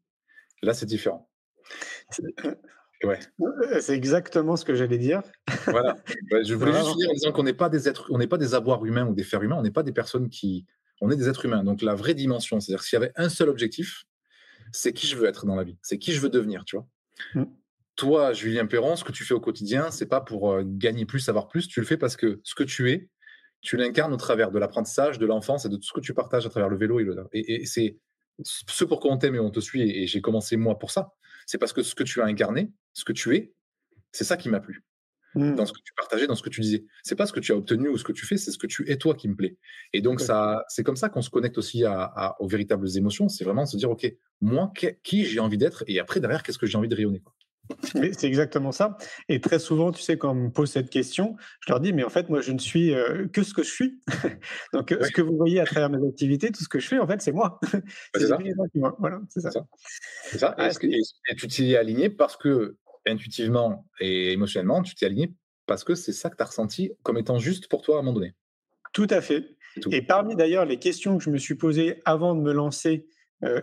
[0.62, 1.30] Là, c'est différent.
[3.10, 5.22] Euh, c'est exactement ce que j'allais dire.
[5.66, 5.98] Voilà.
[6.44, 8.54] je voulais juste finir en disant qu'on n'est pas des êtres, on n'est pas des
[8.54, 10.66] avoirs humains ou des fers humains, on n'est pas des personnes qui,
[11.02, 11.64] on est des êtres humains.
[11.64, 14.06] Donc la vraie dimension, c'est-à-dire s'il y avait un seul objectif,
[14.72, 16.88] c'est qui je veux être dans la vie, c'est qui je veux devenir, tu vois.
[17.34, 17.46] Mmh.
[17.96, 21.30] Toi, Julien Perron, ce que tu fais au quotidien, c'est pas pour euh, gagner plus,
[21.30, 21.68] avoir plus.
[21.68, 23.10] Tu le fais parce que ce que tu es,
[23.62, 26.46] tu l'incarnes au travers de l'apprentissage, de l'enfance et de tout ce que tu partages
[26.46, 27.16] à travers le vélo et le.
[27.32, 27.98] Et, et c'est
[28.44, 29.82] ce pourquoi on t'aime et on te suit.
[29.82, 31.14] Et, et j'ai commencé moi pour ça.
[31.46, 33.54] C'est parce que ce que tu as incarné, ce que tu es,
[34.12, 34.84] c'est ça qui m'a plu.
[35.36, 35.66] dans mmh.
[35.66, 36.86] ce que tu partageais, dans ce que tu disais.
[37.04, 38.68] C'est pas ce que tu as obtenu ou ce que tu fais, c'est ce que
[38.68, 39.58] tu es toi qui me plaît.
[39.94, 43.28] Et donc ça, c'est comme ça qu'on se connecte aussi à, aux véritables émotions.
[43.28, 44.72] C'est vraiment se dire, ok, moi,
[45.04, 47.20] qui j'ai envie d'être, et après derrière, qu'est-ce que j'ai envie de rayonner.
[47.20, 47.34] Quoi.
[47.84, 48.98] C'est exactement ça.
[49.30, 52.04] Et très souvent, tu sais, quand on me pose cette question, je leur dis, mais
[52.04, 54.00] en fait, moi, je ne suis euh, que ce que je suis.
[54.74, 57.08] Donc, ce que vous voyez à travers mes activités, tout ce que je fais, en
[57.08, 57.60] fait, c'est moi.
[58.16, 58.38] c'est ça.
[59.00, 59.50] Voilà, c'est ça.
[60.24, 60.56] C'est ça.
[60.58, 65.32] Ah, et, tu t'y es aligné parce que, intuitivement et émotionnellement, tu t'es aligné
[65.66, 68.02] parce que c'est ça que tu as ressenti comme étant juste pour toi à un
[68.02, 68.34] moment donné?
[68.94, 69.56] Tout à fait.
[69.92, 73.15] Et parmi d'ailleurs les questions que je me suis posées avant de me lancer euh,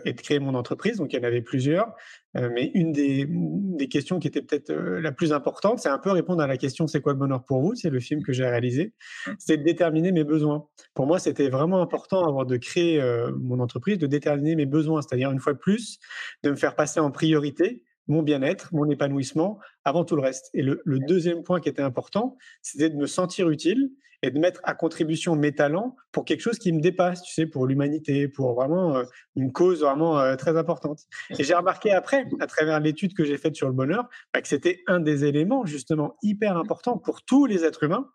[0.05, 0.97] et de créer mon entreprise.
[0.97, 1.93] Donc, il y en avait plusieurs.
[2.35, 5.99] Euh, mais une des, des, questions qui était peut-être euh, la plus importante, c'est un
[5.99, 7.75] peu répondre à la question c'est quoi le bonheur pour vous?
[7.75, 8.93] C'est le film que j'ai réalisé.
[9.37, 10.65] C'est de déterminer mes besoins.
[10.95, 13.01] Pour moi, c'était vraiment important avant de créer
[13.39, 15.01] mon entreprise, de déterminer mes besoins.
[15.01, 15.99] C'est-à-dire, une fois de plus,
[16.43, 20.49] de me faire passer en priorité mon bien-être, mon épanouissement, avant tout le reste.
[20.53, 23.91] Et le, le deuxième point qui était important, c'était de me sentir utile
[24.23, 27.45] et de mettre à contribution mes talents pour quelque chose qui me dépasse, tu sais,
[27.45, 29.03] pour l'humanité, pour vraiment euh,
[29.35, 31.01] une cause vraiment euh, très importante.
[31.37, 34.47] Et j'ai remarqué après, à travers l'étude que j'ai faite sur le bonheur, bah, que
[34.47, 38.09] c'était un des éléments justement hyper importants pour tous les êtres humains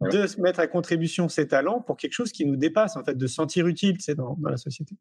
[0.00, 3.16] de se mettre à contribution ses talents pour quelque chose qui nous dépasse, en fait,
[3.16, 4.96] de se sentir utile, tu sais, dans, dans la société.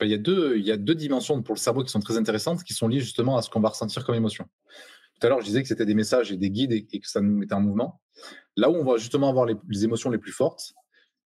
[0.00, 2.00] Bah, il, y a deux, il y a deux dimensions pour le cerveau qui sont
[2.00, 4.46] très intéressantes, qui sont liées justement à ce qu'on va ressentir comme émotion.
[5.20, 7.20] Tout à l'heure, je disais que c'était des messages et des guides et, que ça
[7.20, 8.00] nous mettait en mouvement.
[8.56, 10.72] Là où on va justement avoir les, émotions les plus fortes,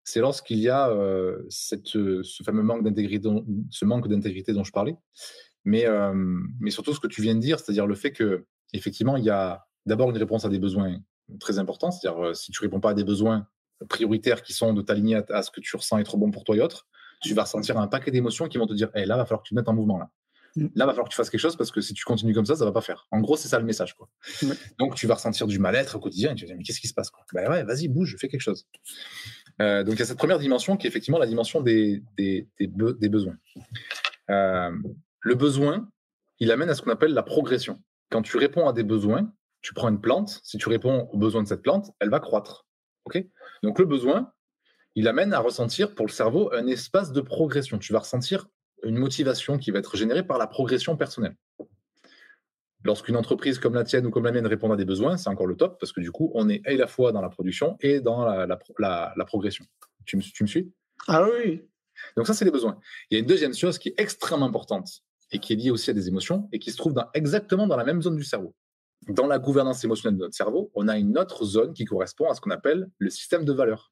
[0.05, 3.29] c'est lorsqu'il y a euh, cette, ce fameux manque d'intégrité,
[3.69, 4.95] ce manque d'intégrité dont je parlais.
[5.65, 6.13] Mais, euh,
[6.61, 9.29] mais surtout ce que tu viens de dire, c'est-à-dire le fait que effectivement, il y
[9.29, 10.97] a d'abord une réponse à des besoins
[11.41, 11.91] très importants.
[11.91, 13.47] C'est-à-dire euh, si tu réponds pas à des besoins
[13.89, 16.61] prioritaires qui sont de t'aligner à, ce que tu ressens être bon pour toi et
[16.61, 16.87] autres,
[17.21, 19.47] tu vas ressentir un paquet d'émotions qui vont te dire, hé, là, va falloir que
[19.47, 20.09] tu te mettes en mouvement là.
[20.55, 20.67] Mm.
[20.75, 22.55] Là, va falloir que tu fasses quelque chose parce que si tu continues comme ça,
[22.55, 23.07] ça va pas faire.
[23.11, 23.95] En gros, c'est ça le message.
[23.95, 24.09] Quoi.
[24.79, 26.87] Donc, tu vas ressentir du mal-être au quotidien et tu vas dire, mais qu'est-ce qui
[26.87, 27.25] se passe quoi?
[27.33, 28.67] Ben ouais, vas-y, bouge, fais quelque chose.
[29.61, 32.47] Euh, donc, il y a cette première dimension qui est effectivement la dimension des, des,
[32.59, 33.37] des, besoins.
[34.29, 34.71] Euh,
[35.21, 35.89] le besoin,
[36.39, 37.81] il amène à ce qu'on appelle la progression.
[38.09, 41.43] Quand tu réponds à des besoins, tu prends une plante, si tu réponds aux besoins
[41.43, 42.65] de cette plante, elle va croître.
[43.05, 43.23] ok?
[43.63, 44.33] Donc, le besoin,
[44.95, 47.77] il amène à ressentir pour le cerveau un espace de progression.
[47.77, 48.47] Tu vas ressentir
[48.83, 51.35] une motivation qui va être générée par la progression personnelle.
[52.83, 55.45] Lorsqu'une entreprise comme la tienne ou comme la mienne répond à des besoins, c'est encore
[55.45, 57.99] le top parce que du coup, on est à la fois dans la production et
[58.01, 59.65] dans la, progression.
[60.05, 60.73] Tu me, tu me suis?
[61.07, 61.61] Ah oui.
[62.17, 62.79] Donc ça, c'est les besoins.
[63.09, 65.91] Il y a une deuxième chose qui est extrêmement importante et qui est liée aussi
[65.91, 68.55] à des émotions et qui se trouve dans, exactement dans la même zone du cerveau.
[69.07, 72.35] Dans la gouvernance émotionnelle de notre cerveau, on a une autre zone qui correspond à
[72.35, 73.91] ce qu'on appelle le système de valeurs.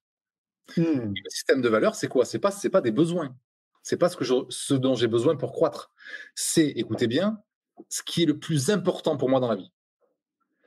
[0.78, 1.14] Hmm.
[1.16, 2.26] Le système de valeurs, c'est quoi?
[2.26, 3.36] C'est pas, c'est pas des besoins.
[3.84, 5.92] C'est pas ce, que ce dont j'ai besoin pour croître.
[6.36, 7.42] C'est, écoutez bien,
[7.88, 9.72] ce qui est le plus important pour moi dans la vie.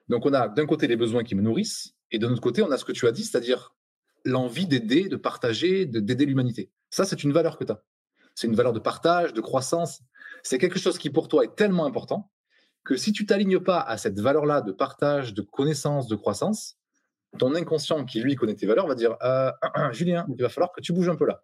[0.08, 2.70] Donc, on a d'un côté les besoins qui me nourrissent, et de l'autre côté, on
[2.70, 3.74] a ce que tu as dit, c'est-à-dire
[4.24, 6.70] l'envie d'aider, de partager, d'aider l'humanité.
[6.90, 7.82] Ça, c'est une valeur que tu as.
[8.34, 10.00] C'est une valeur de partage, de croissance.
[10.42, 12.30] C'est quelque chose qui, pour toi, est tellement important
[12.84, 16.78] que si tu t'alignes pas à cette valeur-là de partage, de connaissance, de croissance,
[17.38, 19.50] ton inconscient qui, lui, connaît tes valeurs, va dire euh,
[19.92, 21.42] Julien, il va falloir que tu bouges un peu là.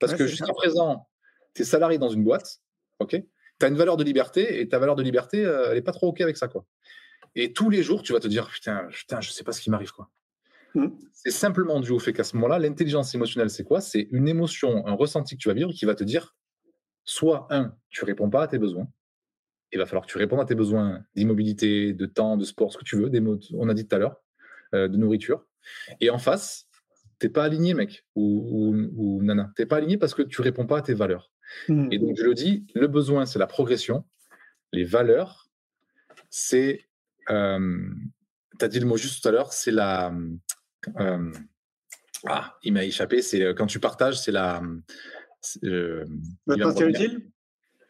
[0.00, 1.08] Parce que jusqu'à présent,
[1.54, 2.60] tu es salarié dans une boîte,
[2.98, 5.82] ok Tu as une valeur de liberté et ta valeur de liberté, euh, elle n'est
[5.82, 6.64] pas trop ok avec ça, quoi.
[7.34, 9.70] Et tous les jours, tu vas te dire putain, putain, je sais pas ce qui
[9.70, 10.08] m'arrive, quoi.
[10.74, 10.88] Mmh.
[11.12, 13.80] C'est simplement dû au fait qu'à ce moment-là, l'intelligence émotionnelle, c'est quoi?
[13.80, 16.36] C'est une émotion, un ressenti que tu vas vivre qui va te dire
[17.04, 18.86] soit un, tu réponds pas à tes besoins.
[19.72, 22.78] Il va falloir que tu répondes à tes besoins d'immobilité, de temps, de sport, ce
[22.78, 24.16] que tu veux, des mots, on a dit tout à l'heure,
[24.72, 25.46] de nourriture.
[26.00, 26.68] Et en face,
[27.18, 29.52] t'es pas aligné, mec, ou, ou, nana.
[29.56, 31.32] T'es pas aligné parce que tu réponds pas à tes valeurs.
[31.68, 31.88] Hmm.
[31.90, 34.04] Et donc, je le dis, le besoin, c'est la progression.
[34.72, 35.48] Les valeurs,
[36.30, 36.86] c'est.
[37.30, 37.88] Euh,
[38.58, 40.12] tu as dit le mot juste tout à l'heure, c'est la.
[41.00, 41.32] Euh,
[42.26, 43.22] ah, il m'a échappé.
[43.22, 44.62] C'est euh, quand tu partages, c'est la.
[45.64, 46.04] Euh,
[46.46, 47.30] utile?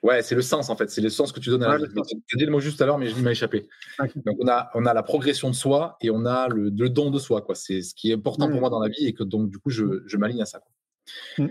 [0.03, 1.93] Ouais, c'est le sens en fait, c'est le sens que tu donnes à la vie.
[2.27, 3.69] Tu dit le mot juste alors, mais il m'a échappé.
[3.99, 7.19] Donc on a, on a la progression de soi et on a le, don de
[7.19, 7.43] soi.
[7.43, 7.57] Quoi.
[7.57, 8.61] C'est ce qui est important pour mmh.
[8.61, 10.61] moi dans la vie et que donc du coup je, je m'aligne à ça.
[10.61, 11.47] Quoi.
[11.47, 11.51] Mmh.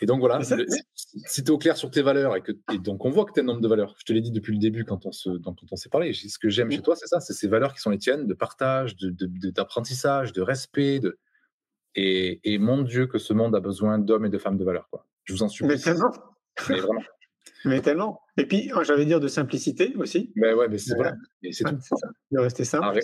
[0.00, 3.04] Et donc voilà, si tu es au clair sur tes valeurs et que et donc
[3.04, 3.94] on voit que tu as un nombre de valeurs.
[3.98, 6.12] Je te l'ai dit depuis le début quand on se, on s'est parlé.
[6.12, 6.72] Ce que j'aime mmh.
[6.72, 10.40] chez toi, c'est ça, c'est ces valeurs qui sont les tiennes de partage, d'apprentissage, de,
[10.40, 10.98] de, respect.
[10.98, 11.18] De...
[11.94, 14.88] Et, et, mon Dieu que ce monde a besoin d'hommes et de femmes de valeur.
[14.90, 15.06] Quoi.
[15.24, 15.76] Je vous en supplie.
[15.86, 15.92] Mais,
[16.68, 17.02] mais vraiment.
[17.64, 18.20] Mais tellement.
[18.36, 20.32] Et puis, j'allais dire de simplicité aussi.
[20.36, 21.12] Ben ouais, mais c'est vrai.
[21.50, 21.76] c'est tout.
[22.30, 22.98] De rester simple.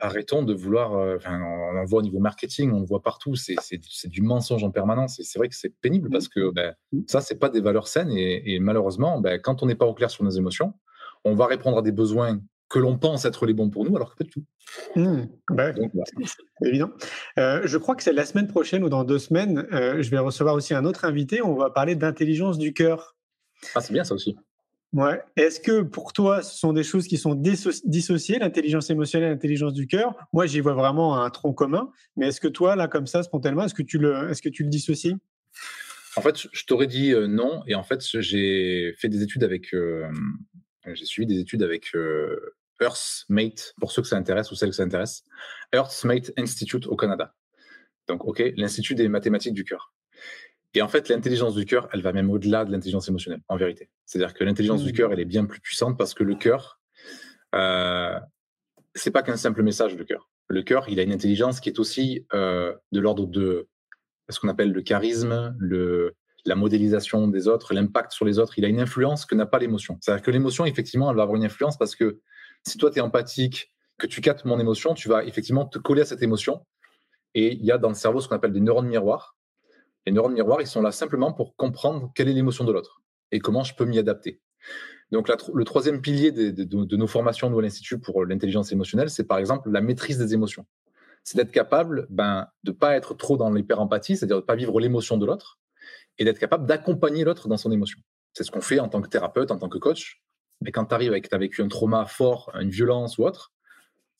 [0.00, 0.94] arrêtons de vouloir.
[0.94, 3.34] Euh, on en voit au niveau marketing, on le voit partout.
[3.34, 5.20] C'est du mensonge en permanence.
[5.20, 7.00] Et c'est vrai que c'est pénible parce que ben, mmh.
[7.06, 8.10] ça, c'est pas des valeurs saines.
[8.12, 10.74] Et, malheureusement, ben, quand on n'est pas au clair sur nos émotions,
[11.24, 14.10] on va répondre à des besoins que l'on pense être les bons pour nous, alors
[14.10, 14.44] que pas du tout.
[14.96, 15.26] Mmh,
[16.24, 16.90] c'est évident.
[17.38, 20.18] Euh, je crois que c'est la semaine prochaine ou dans deux semaines, euh, je vais
[20.18, 21.42] recevoir aussi un autre invité.
[21.42, 23.13] On va parler d'intelligence du cœur.
[23.74, 24.36] Ah, c'est bien ça aussi.
[24.92, 25.20] Ouais.
[25.36, 29.72] Est-ce que pour toi, ce sont des choses qui sont dissociées, l'intelligence émotionnelle et l'intelligence
[29.72, 30.14] du cœur?
[30.32, 31.90] Moi, j'y vois vraiment un tronc commun.
[32.16, 34.62] Mais est-ce que toi, là, comme ça, spontanément, est-ce que tu le, est-ce que tu
[34.62, 35.16] le dissocies?
[36.16, 37.64] En fait, je t'aurais dit non.
[37.66, 39.74] Et en fait, j'ai fait des études avec,
[40.92, 41.92] j'ai suivi des études avec
[42.80, 45.24] EarthMate, pour ceux que ça intéresse ou celles que ça intéresse,
[45.72, 47.34] EarthMate Institute au Canada.
[48.06, 49.92] Donc, OK, l'Institut des mathématiques du cœur.
[50.74, 53.88] Et en fait, l'intelligence du cœur, elle va même au-delà de l'intelligence émotionnelle, en vérité.
[54.06, 54.96] C'est-à-dire que l'intelligence du mmh.
[54.96, 56.80] cœur, elle est bien plus puissante parce que le cœur,
[57.54, 58.18] euh,
[58.94, 60.30] c'est pas qu'un simple message, le cœur.
[60.48, 63.68] Le cœur, il a une intelligence qui est aussi euh, de l'ordre de
[64.28, 66.14] ce qu'on appelle le charisme, le,
[66.44, 68.58] la modélisation des autres, l'impact sur les autres.
[68.58, 69.98] Il a une influence que n'a pas l'émotion.
[70.00, 72.20] C'est-à-dire que l'émotion, effectivement, elle va avoir une influence parce que
[72.66, 76.02] si toi, tu es empathique, que tu captes mon émotion, tu vas effectivement te coller
[76.02, 76.66] à cette émotion.
[77.34, 79.36] Et il y a dans le cerveau ce qu'on appelle des neurones miroirs.
[80.06, 83.02] Les neurones miroirs, ils sont là simplement pour comprendre quelle est l'émotion de l'autre
[83.32, 84.40] et comment je peux m'y adapter.
[85.10, 89.38] Donc, le troisième pilier de, nos formations, nous, à l'Institut pour l'intelligence émotionnelle, c'est par
[89.38, 90.66] exemple la maîtrise des émotions.
[91.22, 94.56] C'est d'être capable ben, de ne pas être trop dans l'hyper-empathie, c'est-à-dire de ne pas
[94.56, 95.58] vivre l'émotion de l'autre,
[96.18, 98.00] et d'être capable d'accompagner l'autre dans son émotion.
[98.32, 100.22] C'est ce qu'on fait en tant que thérapeute, en tant que coach.
[100.60, 103.52] Mais quand tu arrives avec, tu as vécu un trauma fort, une violence ou autre,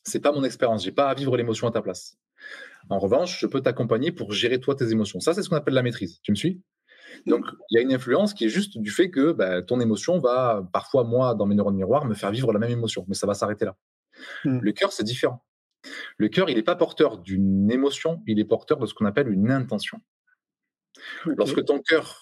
[0.02, 0.84] c'est pas mon expérience.
[0.84, 2.16] J'ai pas à vivre l'émotion à ta place.
[2.90, 5.20] En revanche, je peux t'accompagner pour gérer toi tes émotions.
[5.20, 6.20] Ça, c'est ce qu'on appelle la maîtrise.
[6.22, 6.62] Tu me suis?
[7.26, 10.18] Donc, il y a une influence qui est juste du fait que bah, ton émotion
[10.18, 13.04] va, parfois, moi, dans mes neurones miroirs, me faire vivre la même émotion.
[13.08, 13.76] Mais ça va s'arrêter là.
[14.44, 14.58] Hmm.
[14.60, 15.44] Le cœur, c'est différent.
[16.16, 19.28] Le cœur, il n'est pas porteur d'une émotion, il est porteur de ce qu'on appelle
[19.28, 20.00] une intention.
[21.26, 22.20] Lorsque ton cœur,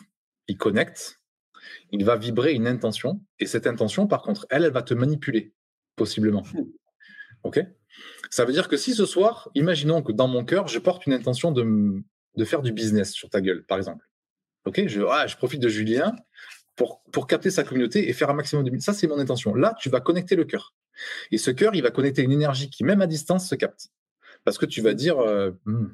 [0.49, 1.21] il connecte,
[1.91, 3.21] il va vibrer une intention.
[3.39, 5.55] Et cette intention, par contre, elle, elle va te manipuler,
[5.97, 6.43] possiblement.
[6.55, 6.65] Hmm.
[7.45, 7.61] OK
[8.31, 11.13] Ça veut dire que si ce soir, imaginons que dans mon cœur, je porte une
[11.13, 12.03] intention de,
[12.37, 14.05] de faire du business sur ta gueule, par exemple.
[14.65, 16.15] OK je, ah, je profite de Julien
[16.77, 18.79] pour, pour capter sa communauté et faire un maximum de...
[18.79, 19.55] Ça, c'est mon intention.
[19.55, 20.75] Là, tu vas connecter le cœur.
[21.31, 23.89] Et ce cœur, il va connecter une énergie qui, même à distance, se capte.
[24.45, 25.89] Parce que tu vas dire, euh, hmm,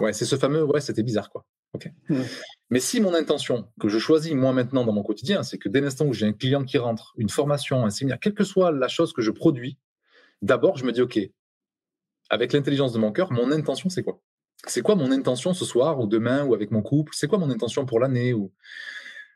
[0.00, 1.46] ouais, c'est ce fameux, ouais, c'était bizarre, quoi.
[1.74, 1.90] OK.
[2.70, 5.80] Mais si mon intention que je choisis moi maintenant dans mon quotidien, c'est que dès
[5.80, 8.88] l'instant où j'ai un client qui rentre, une formation, un séminaire, quelle que soit la
[8.88, 9.78] chose que je produis,
[10.42, 11.18] d'abord je me dis OK,
[12.28, 14.20] avec l'intelligence de mon cœur, mon intention c'est quoi?
[14.66, 17.12] C'est quoi mon intention ce soir ou demain ou avec mon couple?
[17.14, 18.52] C'est quoi mon intention pour l'année ou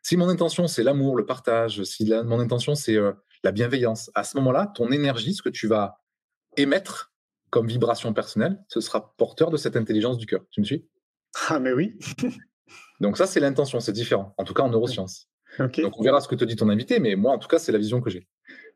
[0.02, 4.24] si mon intention c'est l'amour, le partage, si mon intention c'est euh, la bienveillance, à
[4.24, 6.00] ce moment-là, ton énergie, ce que tu vas
[6.56, 7.12] émettre
[7.50, 10.42] comme vibration personnelle, ce sera porteur de cette intelligence du cœur.
[10.50, 10.86] Tu me suis?
[11.48, 11.98] Ah, mais oui.
[13.00, 15.28] Donc, ça, c'est l'intention, c'est différent, en tout cas en neurosciences.
[15.58, 17.72] Donc, on verra ce que te dit ton invité, mais moi, en tout cas, c'est
[17.72, 18.26] la vision que j'ai.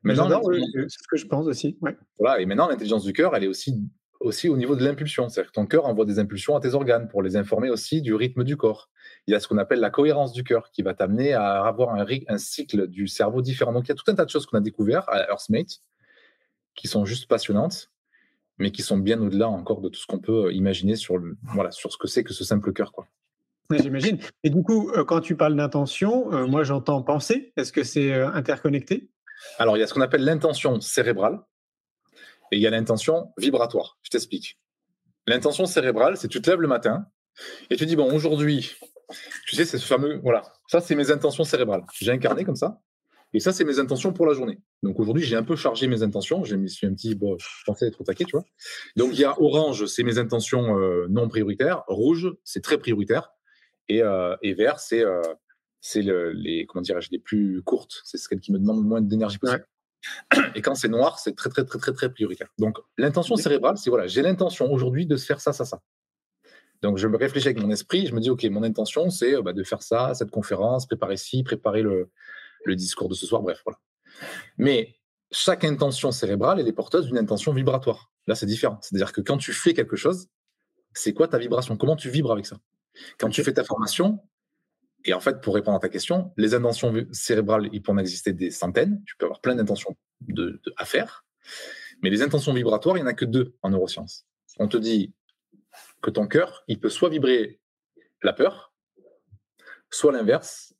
[0.02, 1.78] Maintenant, c'est ce que je pense aussi.
[2.18, 3.76] Voilà, et maintenant, l'intelligence du cœur, elle est aussi,
[4.20, 5.28] aussi au niveau de l'impulsion.
[5.28, 8.14] C'est-à-dire que ton cœur envoie des impulsions à tes organes pour les informer aussi du
[8.14, 8.88] rythme du corps.
[9.26, 11.94] Il y a ce qu'on appelle la cohérence du cœur qui va t'amener à avoir
[11.94, 13.72] un, un, cycle du cerveau différent.
[13.72, 15.80] Donc, il y a tout un tas de choses qu'on a découvert à EarthMate
[16.74, 17.90] qui sont juste passionnantes
[18.60, 21.36] mais qui sont bien au-delà encore de tout ce qu'on peut euh, imaginer sur, le,
[21.54, 22.92] voilà, sur ce que c'est que ce simple cœur.
[22.92, 23.08] Quoi.
[23.70, 24.18] J'imagine.
[24.44, 27.52] Et du coup, euh, quand tu parles d'intention, euh, moi j'entends penser.
[27.56, 29.08] Est-ce que c'est interconnecté?
[29.58, 31.40] Alors, il y a ce qu'on appelle l'intention cérébrale
[32.52, 33.98] et il y a l'intention vibratoire.
[34.02, 34.58] Je t'explique.
[35.26, 37.06] L'intention cérébrale, c'est tu te lèves le matin
[37.70, 38.76] et tu dis, bon, aujourd'hui,
[39.46, 41.84] tu sais, c'est ce fameux, voilà, ça c'est mes intentions cérébrales.
[42.00, 42.80] J'ai incarné comme ça.
[43.32, 44.58] Et ça, c'est mes intentions pour la journée.
[44.82, 46.42] Donc aujourd'hui, j'ai un peu chargé mes intentions.
[46.42, 48.44] Je me suis un petit, bon, je pensais être au taquet, tu vois.
[48.96, 51.84] Donc il y a orange, c'est mes intentions euh, non prioritaires.
[51.86, 53.30] Rouge, c'est très prioritaire.
[53.88, 55.22] Et, euh, vert, c'est euh,
[55.80, 58.00] c'est le, les comment dirais-je les plus courtes.
[58.04, 59.66] C'est celles qui me demandent le moins d'énergie possible.
[60.54, 62.48] Et quand c'est noir, c'est très très très très très prioritaire.
[62.58, 65.80] Donc l'intention cérébrale, c'est voilà, j'ai l'intention aujourd'hui de se faire ça, ça, ça.
[66.82, 69.52] Donc je me réfléchis avec mon esprit, je me dis ok, mon intention c'est bah,
[69.52, 72.10] de faire ça, cette conférence, préparer ci, préparer le,
[72.64, 73.78] le discours de ce soir, bref, voilà.
[74.58, 74.96] Mais
[75.30, 78.10] chaque intention cérébrale, elle est porteuse d'une intention vibratoire.
[78.26, 78.78] Là, c'est différent.
[78.82, 80.28] C'est-à-dire que quand tu fais quelque chose,
[80.92, 81.76] c'est quoi ta vibration?
[81.76, 82.58] Comment tu vibres avec ça?
[83.18, 84.18] Quand tu fais ta formation,
[85.04, 88.32] et en fait, pour répondre à ta question, les intentions cérébrales, il peut en exister
[88.32, 89.02] des centaines.
[89.06, 91.24] Tu peux avoir plein d'intentions de, à faire.
[92.02, 94.26] Mais les intentions vibratoires, il n'y en a que deux en neurosciences.
[94.58, 95.14] On te dit
[96.02, 97.60] que ton cœur, il peut soit vibrer
[98.22, 98.74] la peur,
[99.90, 100.74] soit l'inverse,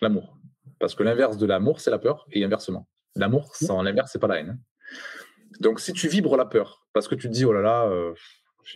[0.00, 0.38] l'amour.
[0.78, 2.88] Parce que l'inverse de l'amour, c'est la peur, et inversement.
[3.14, 4.60] L'amour, sans l'inverse, c'est pas la haine.
[5.60, 8.14] Donc, si tu vibres la peur, parce que tu te dis, oh là là, euh,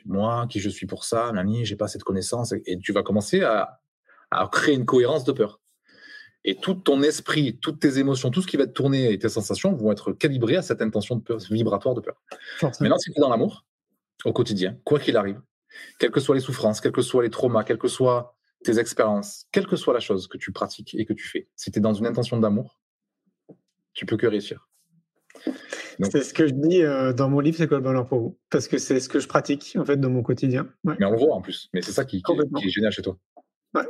[0.06, 3.02] moi, qui je suis pour ça, nani, j'ai pas assez de connaissances, et, tu vas
[3.02, 3.79] commencer à,
[4.50, 5.60] créer une cohérence de peur.
[6.44, 9.28] Et tout ton esprit, toutes tes émotions, tout ce qui va te tourner et tes
[9.28, 12.22] sensations vont être calibrés à cette intention de peur, vibratoire de peur.
[12.80, 13.66] Maintenant, si tu es dans l'amour,
[14.24, 15.40] au quotidien, quoi qu'il arrive,
[15.98, 19.46] quelles que soient les souffrances, quels que soient les traumas, quelles que soient tes expériences,
[19.52, 21.82] quelle que soit la chose que tu pratiques et que tu fais, si tu es
[21.82, 22.80] dans une intention d'amour,
[23.92, 24.66] tu peux que réussir.
[26.02, 28.38] C'est ce que je dis euh, dans mon livre, c'est quoi le bonheur pour vous?
[28.50, 30.68] Parce que c'est ce que je pratique en fait dans mon quotidien.
[30.84, 31.68] Mais on le voit en plus.
[31.72, 33.16] Mais c'est ça qui, est génial chez toi.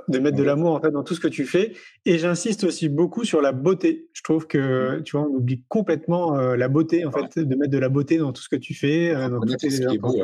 [0.09, 1.74] De mettre de l'amour en fait dans tout ce que tu fais.
[2.05, 4.09] Et j'insiste aussi beaucoup sur la beauté.
[4.12, 5.03] Je trouve que mmh.
[5.05, 8.18] tu vois, on oublie complètement euh, la beauté en fait, de mettre de la beauté
[8.18, 9.11] dans tout ce que tu fais.
[9.11, 10.14] Euh, dans ce qui est beau,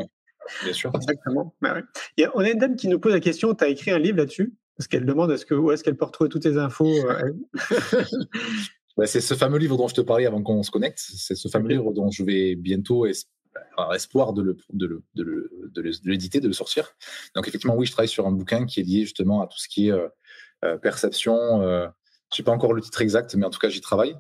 [0.63, 0.93] Bien sûr.
[0.95, 1.55] Exactement.
[1.61, 1.81] Bah
[2.35, 3.55] on a une dame qui nous pose la question.
[3.55, 4.55] Tu as écrit un livre là-dessus?
[4.77, 6.95] Parce qu'elle demande est-ce que, où est-ce qu'elle peut retrouver toutes tes infos.
[8.97, 10.99] Bah, c'est ce fameux livre dont je te parlais avant qu'on se connecte.
[10.99, 13.05] C'est ce fameux livre dont je vais bientôt
[13.77, 16.91] avoir espoir de le, de, le, de, le, de, l'éditer, de le sortir.
[17.35, 19.69] Donc effectivement, oui, je travaille sur un bouquin qui est lié justement à tout ce
[19.69, 20.09] qui est euh,
[20.65, 21.63] euh, perception.
[21.63, 21.87] Euh,
[22.33, 24.17] je sais pas encore le titre exact, mais en tout cas, j'y travaille.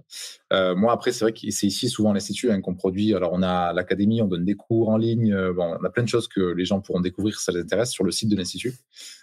[0.52, 3.14] Euh, moi, après, c'est vrai que c'est ici souvent l'Institut hein, qu'on produit.
[3.14, 5.34] Alors, on a l'académie, on donne des cours en ligne.
[5.52, 7.90] bon, on a plein de choses que les gens pourront découvrir si ça les intéresse
[7.90, 8.74] sur le site de l'Institut.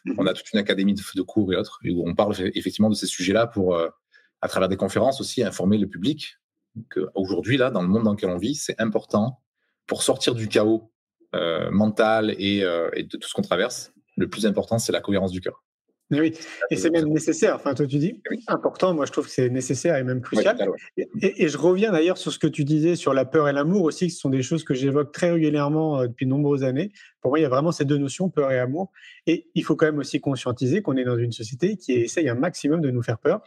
[0.03, 0.15] Mhm.
[0.17, 2.95] On a toute une académie de, de, cours et autres, où on parle effectivement de
[2.95, 3.77] ces sujets-là pour
[4.41, 6.37] à travers des conférences aussi, informer le public
[6.89, 9.39] qu'aujourd'hui, là, dans le monde dans lequel on vit, c'est important
[9.87, 10.91] pour sortir du chaos
[11.35, 13.91] euh, mental et, euh, et, de tout ce qu'on traverse.
[14.17, 15.63] Le plus important, c'est la cohérence du cœur.
[16.11, 16.33] Oui,
[16.69, 17.55] et c'est même nécessaire.
[17.55, 18.93] Enfin, toi, tu dis important.
[18.93, 20.55] Moi, je trouve que c'est nécessaire et même crucial.
[20.97, 24.09] et, je reviens d'ailleurs sur ce que tu disais sur la peur et l'amour aussi,
[24.09, 26.91] ce sont des choses que j'évoque très régulièrement euh, depuis de nombreuses années.
[27.23, 28.91] Pour moi, il y a vraiment ces deux notions, peur et amour.
[29.25, 32.35] Et il faut quand même aussi conscientiser qu'on est dans une société qui essaye un
[32.35, 33.41] maximum de nous faire peur,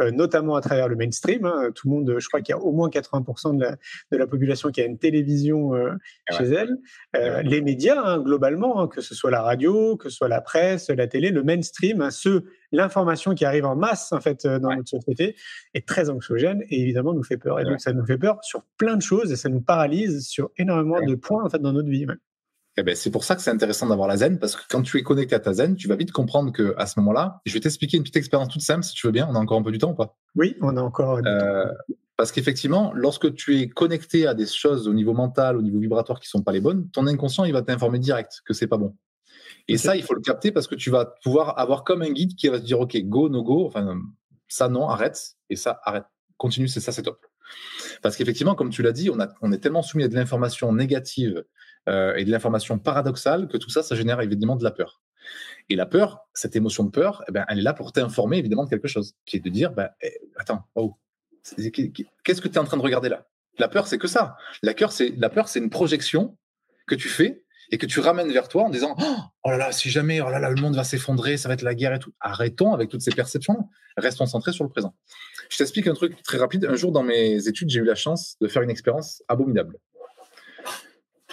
[0.00, 1.46] euh, notamment à travers le mainstream.
[1.46, 1.70] Hein.
[1.74, 3.76] Tout le monde, je crois qu'il y a au moins 80% de la,
[4.10, 5.92] de la, population qui a une télévision euh,
[6.30, 6.76] chez elle.
[7.44, 10.90] les médias, hein, globalement, hein, que ce soit la radio, que ce soit la presse,
[10.90, 14.88] la télé, le mainstream, ce, l'information qui arrive en masse en fait euh, dans notre
[14.88, 15.36] société
[15.74, 17.60] est très anxiogène et évidemment nous fait peur.
[17.60, 20.50] Et donc ça nous fait peur sur plein de choses et ça nous paralyse sur
[20.56, 22.06] énormément de points en fait dans notre vie.
[22.76, 24.96] Eh ben, c'est pour ça que c'est intéressant d'avoir la zen, parce que quand tu
[24.98, 27.60] es connecté à ta zen, tu vas vite comprendre que à ce moment-là, je vais
[27.60, 29.28] t'expliquer une petite expérience toute simple, si tu veux bien.
[29.30, 30.16] On a encore un peu du temps ou pas?
[30.36, 31.20] Oui, on a encore.
[31.26, 31.66] Euh,
[32.16, 36.20] parce qu'effectivement, lorsque tu es connecté à des choses au niveau mental, au niveau vibratoire
[36.20, 38.94] qui sont pas les bonnes, ton inconscient il va t'informer direct que c'est pas bon.
[39.68, 42.34] Et ça, il faut le capter parce que tu vas pouvoir avoir comme un guide
[42.34, 43.98] qui va te dire, OK, go, no go, enfin,
[44.48, 46.04] ça, non, arrête, et ça, arrête,
[46.36, 47.24] continue, c'est ça, c'est top.
[48.02, 50.72] Parce qu'effectivement, comme tu l'as dit, on, a, on est tellement soumis à de l'information
[50.72, 51.44] négative
[51.88, 55.02] euh, et de l'information paradoxale que tout ça, ça génère évidemment de la peur.
[55.68, 58.64] Et la peur, cette émotion de peur, eh ben, elle est là pour t'informer évidemment
[58.64, 60.96] de quelque chose, qui est de dire, ben, eh, attends, oh,
[62.24, 63.26] qu'est-ce que tu es en train de regarder là?
[63.58, 64.36] La peur, c'est que ça.
[64.62, 64.72] La,
[65.16, 66.36] la peur, c'est une projection
[66.86, 68.96] que tu fais et que tu ramènes vers toi en disant
[69.44, 71.62] oh là là si jamais oh là là le monde va s'effondrer ça va être
[71.62, 72.12] la guerre et tout.
[72.20, 74.94] Arrêtons avec toutes ces perceptions restons centrés sur le présent.
[75.50, 76.64] Je t'explique un truc très rapide.
[76.64, 79.78] Un jour dans mes études j'ai eu la chance de faire une expérience abominable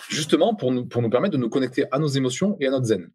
[0.10, 2.86] justement pour nous pour nous permettre de nous connecter à nos émotions et à notre
[2.86, 3.10] zen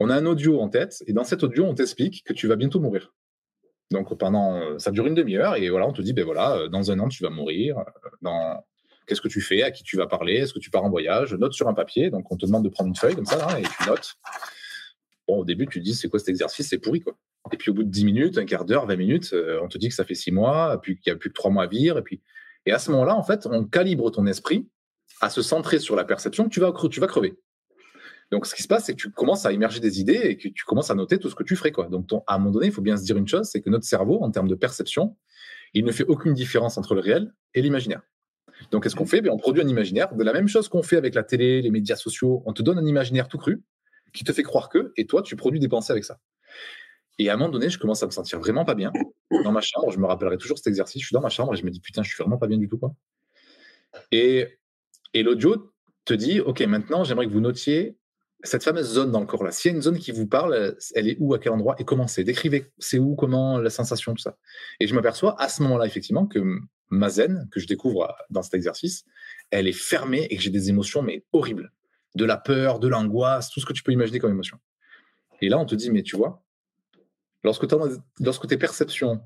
[0.00, 2.56] on a un audio en tête et dans cet audio on t'explique que tu vas
[2.56, 3.14] bientôt mourir
[3.90, 6.98] donc pendant ça dure une demi-heure et voilà on te dit ben voilà dans un
[6.98, 7.76] an tu vas mourir
[8.22, 8.64] dans
[9.06, 9.62] Qu'est-ce que tu fais?
[9.62, 10.34] À qui tu vas parler?
[10.34, 11.34] Est-ce que tu pars en voyage?
[11.34, 12.10] Note sur un papier.
[12.10, 14.14] Donc, on te demande de prendre une feuille comme ça, et tu notes.
[15.28, 16.68] Bon, au début, tu te dis, c'est quoi cet exercice?
[16.68, 17.14] C'est pourri, quoi.
[17.52, 19.76] Et puis, au bout de 10 minutes, un quart d'heure, 20 minutes, euh, on te
[19.76, 21.66] dit que ça fait 6 mois, puis qu'il n'y a plus que 3 mois à
[21.66, 21.98] vivre.
[21.98, 22.22] Et, puis...
[22.64, 24.66] et à ce moment-là, en fait, on calibre ton esprit
[25.20, 27.38] à se centrer sur la perception tu vas, tu vas crever.
[28.30, 30.48] Donc, ce qui se passe, c'est que tu commences à immerger des idées et que
[30.48, 31.72] tu commences à noter tout ce que tu ferais.
[31.72, 31.88] Quoi.
[31.88, 33.84] Donc, à un moment donné, il faut bien se dire une chose, c'est que notre
[33.84, 35.16] cerveau, en termes de perception,
[35.74, 38.02] il ne fait aucune différence entre le réel et l'imaginaire.
[38.70, 39.20] Donc, qu'est-ce qu'on fait?
[39.20, 41.70] Ben, On produit un imaginaire de la même chose qu'on fait avec la télé, les
[41.70, 42.42] médias sociaux.
[42.46, 43.62] On te donne un imaginaire tout cru
[44.12, 46.18] qui te fait croire que, et toi, tu produis des pensées avec ça.
[47.18, 48.92] Et à un moment donné, je commence à me sentir vraiment pas bien
[49.44, 49.90] dans ma chambre.
[49.90, 51.02] Je me rappellerai toujours cet exercice.
[51.02, 52.58] Je suis dans ma chambre et je me dis, putain, je suis vraiment pas bien
[52.58, 52.78] du tout.
[52.78, 52.92] Quoi.
[54.10, 54.58] Et,
[55.14, 55.72] et l'audio
[56.04, 57.96] te dit, OK, maintenant, j'aimerais que vous notiez
[58.42, 59.50] cette fameuse zone dans le corps là.
[59.50, 61.84] S'il y a une zone qui vous parle, elle est où, à quel endroit et
[61.84, 62.24] comment c'est?
[62.24, 64.36] Décrivez, c'est où, comment, la sensation, tout ça.
[64.80, 66.40] Et je m'aperçois à ce moment-là, effectivement, que
[66.90, 69.04] ma zen, que je découvre dans cet exercice,
[69.50, 71.72] elle est fermée et que j'ai des émotions, mais horribles.
[72.14, 74.58] De la peur, de l'angoisse, tout ce que tu peux imaginer comme émotion.
[75.40, 76.44] Et là, on te dit, mais tu vois,
[77.42, 77.66] lorsque,
[78.20, 79.20] lorsque tes perceptions,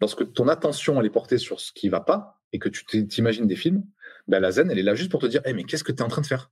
[0.00, 3.46] lorsque ton attention, elle est portée sur ce qui va pas et que tu t'imagines
[3.46, 3.84] des films,
[4.26, 5.98] ben la zen, elle est là juste pour te dire, hey, mais qu'est-ce que tu
[5.98, 6.50] es en train de faire?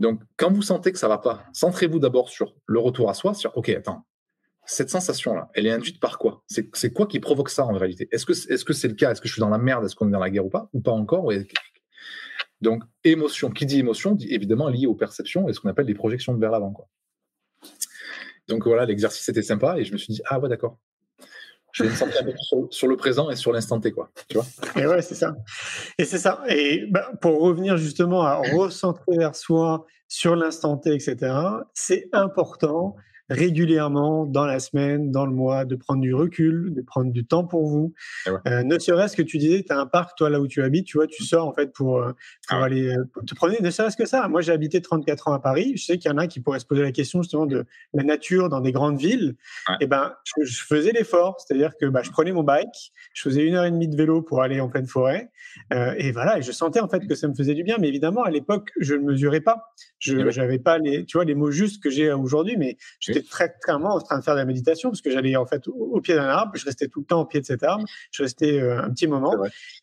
[0.00, 3.34] Donc, quand vous sentez que ça va pas, centrez-vous d'abord sur le retour à soi,
[3.34, 4.04] sur, OK, attends,
[4.66, 6.42] cette sensation-là, elle est induite par quoi?
[6.48, 8.08] C'est quoi qui provoque ça en réalité?
[8.10, 9.12] Est-ce que c'est -ce c'est le cas?
[9.12, 9.84] Est-ce que je suis dans la merde?
[9.84, 10.68] Est-ce qu'on est dans la guerre ou pas?
[10.72, 11.30] Ou pas encore?
[12.60, 15.94] Donc, émotion, qui dit émotion, dit évidemment lié aux perceptions et ce qu'on appelle les
[15.94, 16.72] projections vers l'avant.
[18.48, 20.78] Donc voilà, l'exercice était sympa et je me suis dit, ah ouais, d'accord.
[21.74, 24.08] Je vais me sentir un peu sur, sur, le présent et sur l'instant T, quoi.
[24.28, 24.46] Tu vois?
[24.76, 25.34] Et ouais, c'est ça.
[25.98, 26.42] Et c'est ça.
[26.48, 31.34] Et bah, pour revenir justement à recentrer vers soi sur l'instant T, etc.,
[31.74, 32.94] c'est important
[33.30, 37.44] régulièrement dans la semaine, dans le mois, de prendre du recul, de prendre du temps
[37.44, 37.94] pour vous.
[38.26, 38.32] Ouais.
[38.46, 40.86] Euh, ne serait-ce que tu disais, tu as un parc, toi, là où tu habites,
[40.86, 42.12] tu vois, tu sors en fait pour, euh,
[42.48, 42.64] pour ah.
[42.64, 44.28] aller pour te promener, ne serait-ce que ça.
[44.28, 45.72] Moi, j'ai habité 34 ans à Paris.
[45.76, 48.02] Je sais qu'il y en a qui pourraient se poser la question justement de la
[48.02, 49.36] nature dans des grandes villes.
[49.68, 49.76] Ouais.
[49.80, 53.44] Et ben, je, je faisais l'effort, c'est-à-dire que bah, je prenais mon bike, je faisais
[53.44, 55.30] une heure et demie de vélo pour aller en pleine forêt.
[55.72, 57.76] Euh, et voilà, et je sentais en fait que ça me faisait du bien.
[57.78, 59.72] Mais évidemment, à l'époque, je ne mesurais pas.
[59.98, 63.26] Je n'avais pas les, tu vois, les mots justes que j'ai aujourd'hui, mais je j'étais
[63.26, 65.72] très clairement en train de faire de la méditation parce que j'allais en fait au,
[65.72, 68.22] au pied d'un arbre, je restais tout le temps au pied de cet arbre, je
[68.22, 69.34] restais euh, un petit moment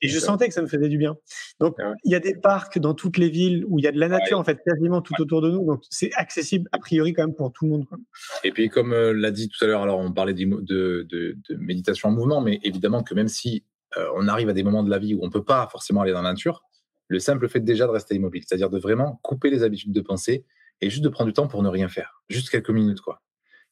[0.02, 1.16] et je sentais que ça me faisait du bien.
[1.60, 4.00] Donc il y a des parcs dans toutes les villes où il y a de
[4.00, 7.26] la nature en fait quasiment tout autour de nous, donc c'est accessible a priori quand
[7.26, 7.86] même pour tout le monde.
[7.86, 7.98] Quoi.
[8.44, 11.38] Et puis comme euh, l'a dit tout à l'heure, alors on parlait de, de, de,
[11.50, 13.64] de, méditation en mouvement, mais évidemment que même si
[13.98, 16.14] euh, on arrive à des moments de la vie où on peut pas forcément aller
[16.14, 16.64] dans la nature,
[17.08, 20.46] le simple fait déjà de rester immobile, c'est-à-dire de vraiment couper les habitudes de pensée
[20.82, 23.22] et juste de prendre du temps pour ne rien faire, juste quelques minutes quoi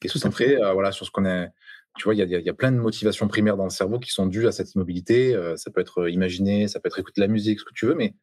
[0.04, 1.50] et se centrer euh, voilà, sur ce qu'on est.
[1.98, 4.12] Tu vois, il y a, y a, plein de motivations primaires dans le cerveau qui
[4.12, 5.36] sont dues à cette immobilité.
[5.36, 7.88] Euh, ça peut être imaginer, ça peut être écouter de la musique, ce que tu
[7.88, 8.14] veux, mais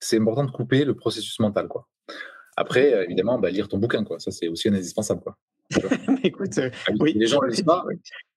[0.00, 1.68] c'est important de couper le processus mental.
[1.68, 1.86] Quoi.
[2.56, 4.18] Après, euh, évidemment, bah, lire ton bouquin, quoi.
[4.18, 5.20] ça c'est aussi indispensable.
[5.20, 5.36] Quoi.
[6.24, 7.84] Écoute, ah oui, les gens ne le lisent pas.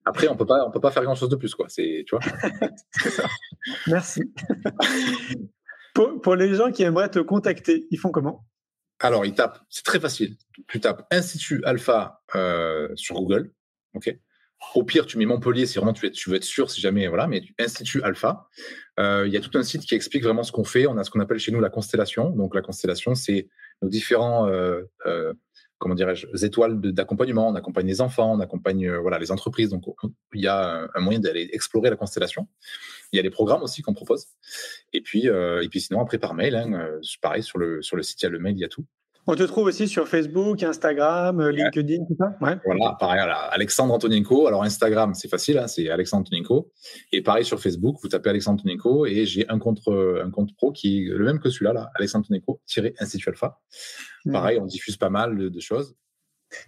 [0.06, 1.68] Après, on peut pas, on peut pas faire grand chose de plus, quoi.
[1.70, 2.22] C'est, tu vois?
[3.88, 4.22] Merci.
[5.96, 8.46] pour, pour les gens qui aimeraient te contacter, ils font comment?
[9.04, 10.38] Alors, il tape, c'est très facile.
[10.70, 13.52] Tu tapes Institut Alpha euh, sur Google.
[13.94, 14.18] ok?
[14.76, 17.44] Au pire, tu mets Montpellier si vraiment tu, veux être sûr, si jamais, voilà, mais
[17.60, 18.48] Institut Alpha.
[18.98, 20.88] Euh, il y a tout un site qui explique vraiment ce qu'on fait.
[20.88, 22.30] On a ce qu'on appelle chez nous la constellation.
[22.30, 23.50] Donc, la constellation, c'est
[23.82, 24.84] nos différents, euh
[25.84, 27.50] comment dirais-je, étoiles d'accompagnement.
[27.50, 29.70] On accompagne les enfants, on accompagne euh, voilà, les entreprises.
[29.70, 29.84] Donc,
[30.34, 32.48] il y a un moyen d'aller explorer la constellation.
[33.12, 34.28] Il y a des programmes aussi qu'on propose.
[34.94, 37.98] Et puis, euh, et puis sinon, après par mail, hein, euh, pareil, sur le, sur
[37.98, 38.86] le site, il y a le mail, il y a tout.
[39.26, 41.54] On te trouve aussi sur Facebook, Instagram, ouais.
[41.54, 42.58] LinkedIn, tout ça ouais.
[42.66, 43.22] Voilà, pareil,
[43.52, 44.48] Alexandre Antonienko.
[44.48, 46.72] Alors, Instagram, c'est facile, hein, c'est Alexandre Antonienko.
[47.12, 50.72] Et pareil, sur Facebook, vous tapez Alexandre Antonienko et j'ai un compte, un compte pro
[50.72, 53.62] qui est le même que celui-là, là, Alexandre Antonienko-Institut Alpha.
[54.32, 55.96] Pareil, on diffuse pas mal de, de choses.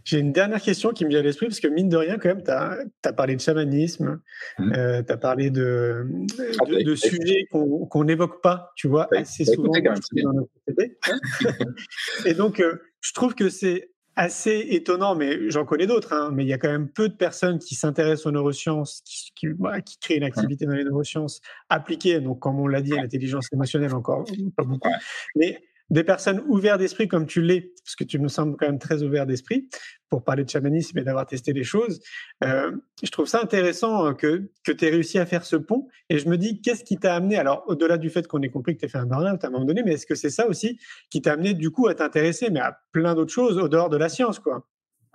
[0.04, 2.30] J'ai une dernière question qui me vient à l'esprit, parce que mine de rien, quand
[2.30, 4.22] même, tu as, as, parlé de chamanisme,
[4.60, 4.74] mmh.
[4.74, 9.72] euh, tu as parlé de, de, de sujets qu'on n'évoque pas, tu vois, assez souvent
[9.72, 10.98] dans notre société.
[12.26, 16.44] Et donc, euh, je trouve que c'est assez étonnant, mais j'en connais d'autres, hein, mais
[16.44, 19.82] il y a quand même peu de personnes qui s'intéressent aux neurosciences, qui, qui, bah,
[19.82, 23.52] qui, créent une activité dans les neurosciences appliquées, donc comme on l'a dit, à l'intelligence
[23.52, 24.26] émotionnelle encore,
[24.56, 24.90] pas beaucoup.
[25.36, 28.80] Mais des personnes ouvertes d'esprit comme tu l'es, parce que tu me sembles quand même
[28.80, 29.70] très ouvert d'esprit
[30.10, 32.00] pour parler de chamanisme et d'avoir testé les choses.
[32.44, 32.72] Euh,
[33.04, 35.88] je trouve ça intéressant que, que tu aies réussi à faire ce pont.
[36.10, 38.76] Et je me dis, qu'est-ce qui t'a amené, alors au-delà du fait qu'on ait compris
[38.76, 40.48] que tu as fait un burn-out à un moment donné, mais est-ce que c'est ça
[40.48, 40.80] aussi
[41.10, 43.98] qui t'a amené du coup à t'intéresser, mais à plein d'autres choses au dehors de
[43.98, 44.68] la science, quoi?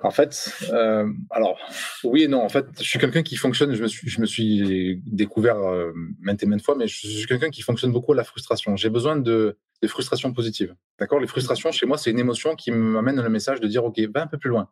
[0.03, 1.59] En fait, euh, alors
[2.05, 2.43] oui et non.
[2.43, 3.75] En fait, je suis quelqu'un qui fonctionne.
[3.75, 7.93] Je me suis, découvert euh, maintes et maintes fois, mais je suis quelqu'un qui fonctionne
[7.93, 8.77] beaucoup à la frustration.
[8.77, 10.75] J'ai besoin de, de frustration positive.
[10.99, 11.21] D'accord?
[11.21, 14.23] Les frustrations chez moi, c'est une émotion qui m'amène le message de dire ok, va
[14.23, 14.71] un peu plus loin.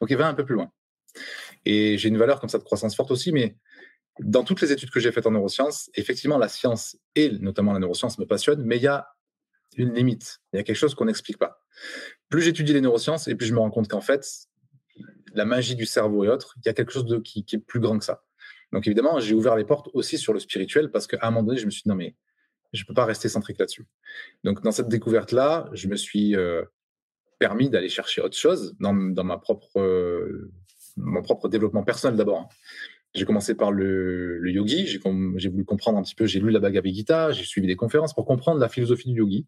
[0.00, 0.70] Ok, va un peu plus loin.
[1.64, 3.56] Et j'ai une valeur comme ça de croissance forte aussi, mais
[4.20, 7.78] dans toutes les études que j'ai faites en neurosciences, effectivement, la science et notamment la
[7.78, 9.08] neuroscience me passionnent, mais il y a
[9.76, 10.40] une limite.
[10.52, 11.62] Il y a quelque chose qu'on n'explique pas.
[12.28, 14.26] Plus j'étudie les neurosciences, et plus je me rends compte qu'en fait,
[15.36, 17.80] la magie du cerveau et autres, il y a quelque chose de, qui, est plus
[17.80, 18.24] grand que ça.
[18.72, 21.58] Donc évidemment, j'ai ouvert les portes aussi sur le spirituel parce qu'à un moment donné,
[21.58, 22.16] je me suis dit non mais
[22.72, 23.86] je peux pas rester centrique là-dessus.
[24.44, 26.64] Donc dans cette découverte-là, je me suis euh,
[27.38, 30.50] permis d'aller chercher autre chose dans, dans ma propre euh,
[30.96, 32.40] mon propre développement personnel d'abord.
[32.40, 32.48] Hein.
[33.14, 34.98] J'ai commencé par le, le yogi, j'ai
[35.48, 38.26] voulu comprendre un petit peu, j'ai lu la Bhagavad Gita, j'ai suivi des conférences pour
[38.26, 39.46] comprendre la philosophie du yogi.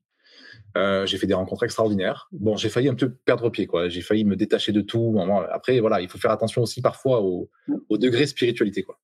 [0.76, 2.28] Euh, j'ai fait des rencontres extraordinaires.
[2.32, 3.88] Bon, j'ai failli un peu perdre pied, quoi.
[3.88, 5.18] J'ai failli me détacher de tout.
[5.50, 7.50] Après, voilà, il faut faire attention aussi parfois au,
[7.88, 8.98] au degré spiritualité, quoi.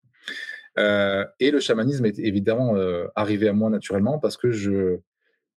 [0.78, 4.98] Euh, et le chamanisme est évidemment euh, arrivé à moi naturellement parce que je,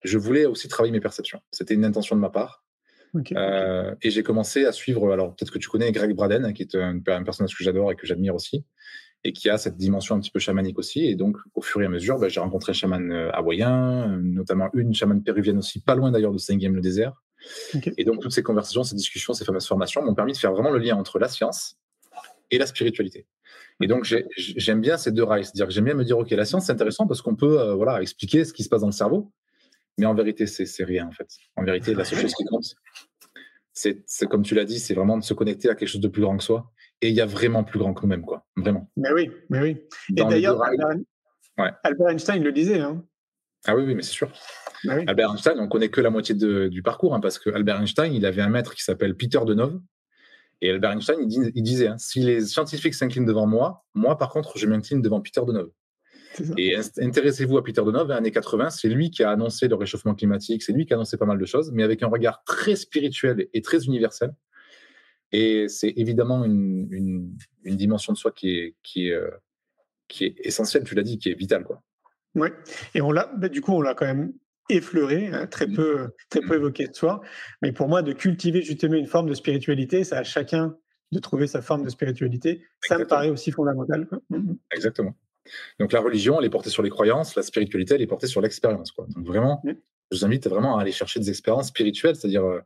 [0.04, 1.42] je voulais aussi travailler mes perceptions.
[1.52, 2.64] C'était une intention de ma part.
[3.14, 3.36] Okay.
[4.02, 7.02] Et j'ai commencé à suivre, alors peut-être que tu connais Greg Braden, qui est un,
[7.08, 8.64] un personnage que j'adore et que j'admire aussi,
[9.24, 11.06] et qui a cette dimension un petit peu chamanique aussi.
[11.06, 14.70] Et donc, au fur et à mesure, ben, j'ai rencontré des chamans euh, hawaïens, notamment
[14.74, 17.14] une chamane péruvienne aussi, pas loin d'ailleurs de Saint-Game le désert.
[17.76, 17.94] Okay.
[17.98, 20.72] Et donc, toutes ces conversations, ces discussions, ces fameuses formations m'ont permis de faire vraiment
[20.72, 21.78] le lien entre la science
[22.52, 23.28] et la spiritualité.
[23.82, 25.46] Et donc, j'aime bien ces deux rails.
[25.46, 27.76] C'est-à-dire que j'aime bien me dire, OK, la science, c'est intéressant parce qu'on peut euh,
[27.76, 29.32] voilà, expliquer ce qui se passe dans le cerveau.
[30.00, 31.28] Mais en vérité, c'est rien, en fait.
[31.56, 32.76] En vérité, la seule chose qui compte,
[33.74, 36.22] c'est comme tu l'as dit, c'est vraiment de se connecter à quelque chose de plus
[36.22, 38.46] grand que soi Et il y a vraiment plus grand que nous-mêmes, quoi.
[38.56, 38.90] Vraiment.
[38.98, 39.78] Mais oui, mais oui.
[40.10, 40.62] Et Dans d'ailleurs.
[40.64, 40.98] Albert,
[41.60, 41.72] Ouais.
[41.84, 42.80] Albert Einstein le disait.
[42.82, 43.04] Hein.
[43.66, 44.32] Ah oui, oui, mais c'est sûr.
[44.84, 45.04] Bah oui.
[45.08, 48.14] Albert Einstein, on connaît que la moitié de- du parcours, hein, parce que Albert Einstein,
[48.14, 49.80] il avait un maître qui s'appelle Peter Deneuve.
[50.62, 54.18] Et Albert Einstein, il, dis- il disait hein, si les scientifiques s'inclinent devant moi, moi,
[54.18, 55.70] par contre, je m'incline devant Peter Deneuve.
[56.58, 60.14] Et int- intéressez-vous à Peter Deneuve, années 80, c'est lui qui a annoncé le réchauffement
[60.14, 62.76] climatique, c'est lui qui a annoncé pas mal de choses, mais avec un regard très
[62.76, 64.34] spirituel et très universel.
[65.32, 69.30] Et c'est évidemment une, une- une dimension de soi qui est, qui est, euh,
[70.08, 71.64] qui est essentielle, tu l'as dit, qui est vitale.
[71.66, 71.82] Quoi.
[72.36, 72.54] Ouais.
[72.96, 74.32] Et on l'a, bah, du coup, on l'a quand même
[74.70, 77.22] effleuré, hein, très peu, très peu évoqué ce soir.
[77.62, 80.76] Mais pour moi, de cultiver justement une forme de spiritualité, c'est à chacun
[81.12, 82.64] de trouver sa forme de spiritualité.
[82.82, 84.08] Ça me paraît aussi fondamental.
[84.08, 84.20] quoi.
[84.30, 84.58] Mhm.
[84.74, 85.16] Exactement.
[85.80, 88.42] Donc la religion, elle est portée sur les croyances, la spiritualité, elle est portée sur
[88.42, 88.92] l'expérience.
[88.92, 89.08] quoi.
[89.16, 89.62] Donc vraiment,
[90.12, 92.60] je vous invite vraiment à aller chercher des expériences spirituelles, c'est-à-dire euh,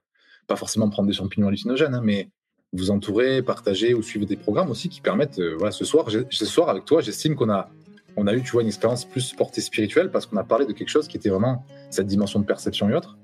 [0.47, 2.29] pas forcément prendre des champignons hallucinogènes, hein, mais
[2.73, 5.39] vous entourer, partager ou suivre des programmes aussi qui permettent.
[5.39, 7.69] euh, voilà, ce soir, ce soir avec toi, j'estime qu'on a,
[8.17, 10.73] on a eu, tu vois, une expérience plus portée spirituelle parce qu'on a parlé de
[10.73, 13.17] quelque chose qui était vraiment cette dimension de perception et autres.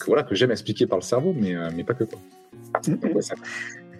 [0.00, 2.18] Que voilà, que j'aime expliquer par le cerveau, mais, euh, mais pas que quoi.
[2.86, 2.98] Mhm.
[3.14, 3.22] ouais,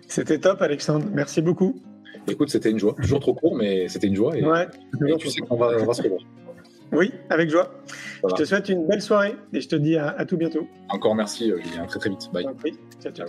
[0.06, 1.06] C'était top, Alexandre.
[1.12, 1.82] Merci beaucoup.
[2.26, 2.94] Écoute, c'était une joie.
[3.00, 4.36] Toujours trop court, mais c'était une joie.
[4.38, 4.66] Et, Ouais.
[5.06, 6.20] et tu sais qu'on va, on va se revoir.
[6.92, 7.70] Oui, avec joie.
[8.22, 8.36] Voilà.
[8.36, 10.66] Je te souhaite une belle soirée et je te dis à, à tout bientôt.
[10.88, 11.84] Encore merci, euh, Julien.
[11.86, 12.30] Très très vite.
[12.32, 12.46] Bye.
[13.02, 13.28] Ciao, ciao.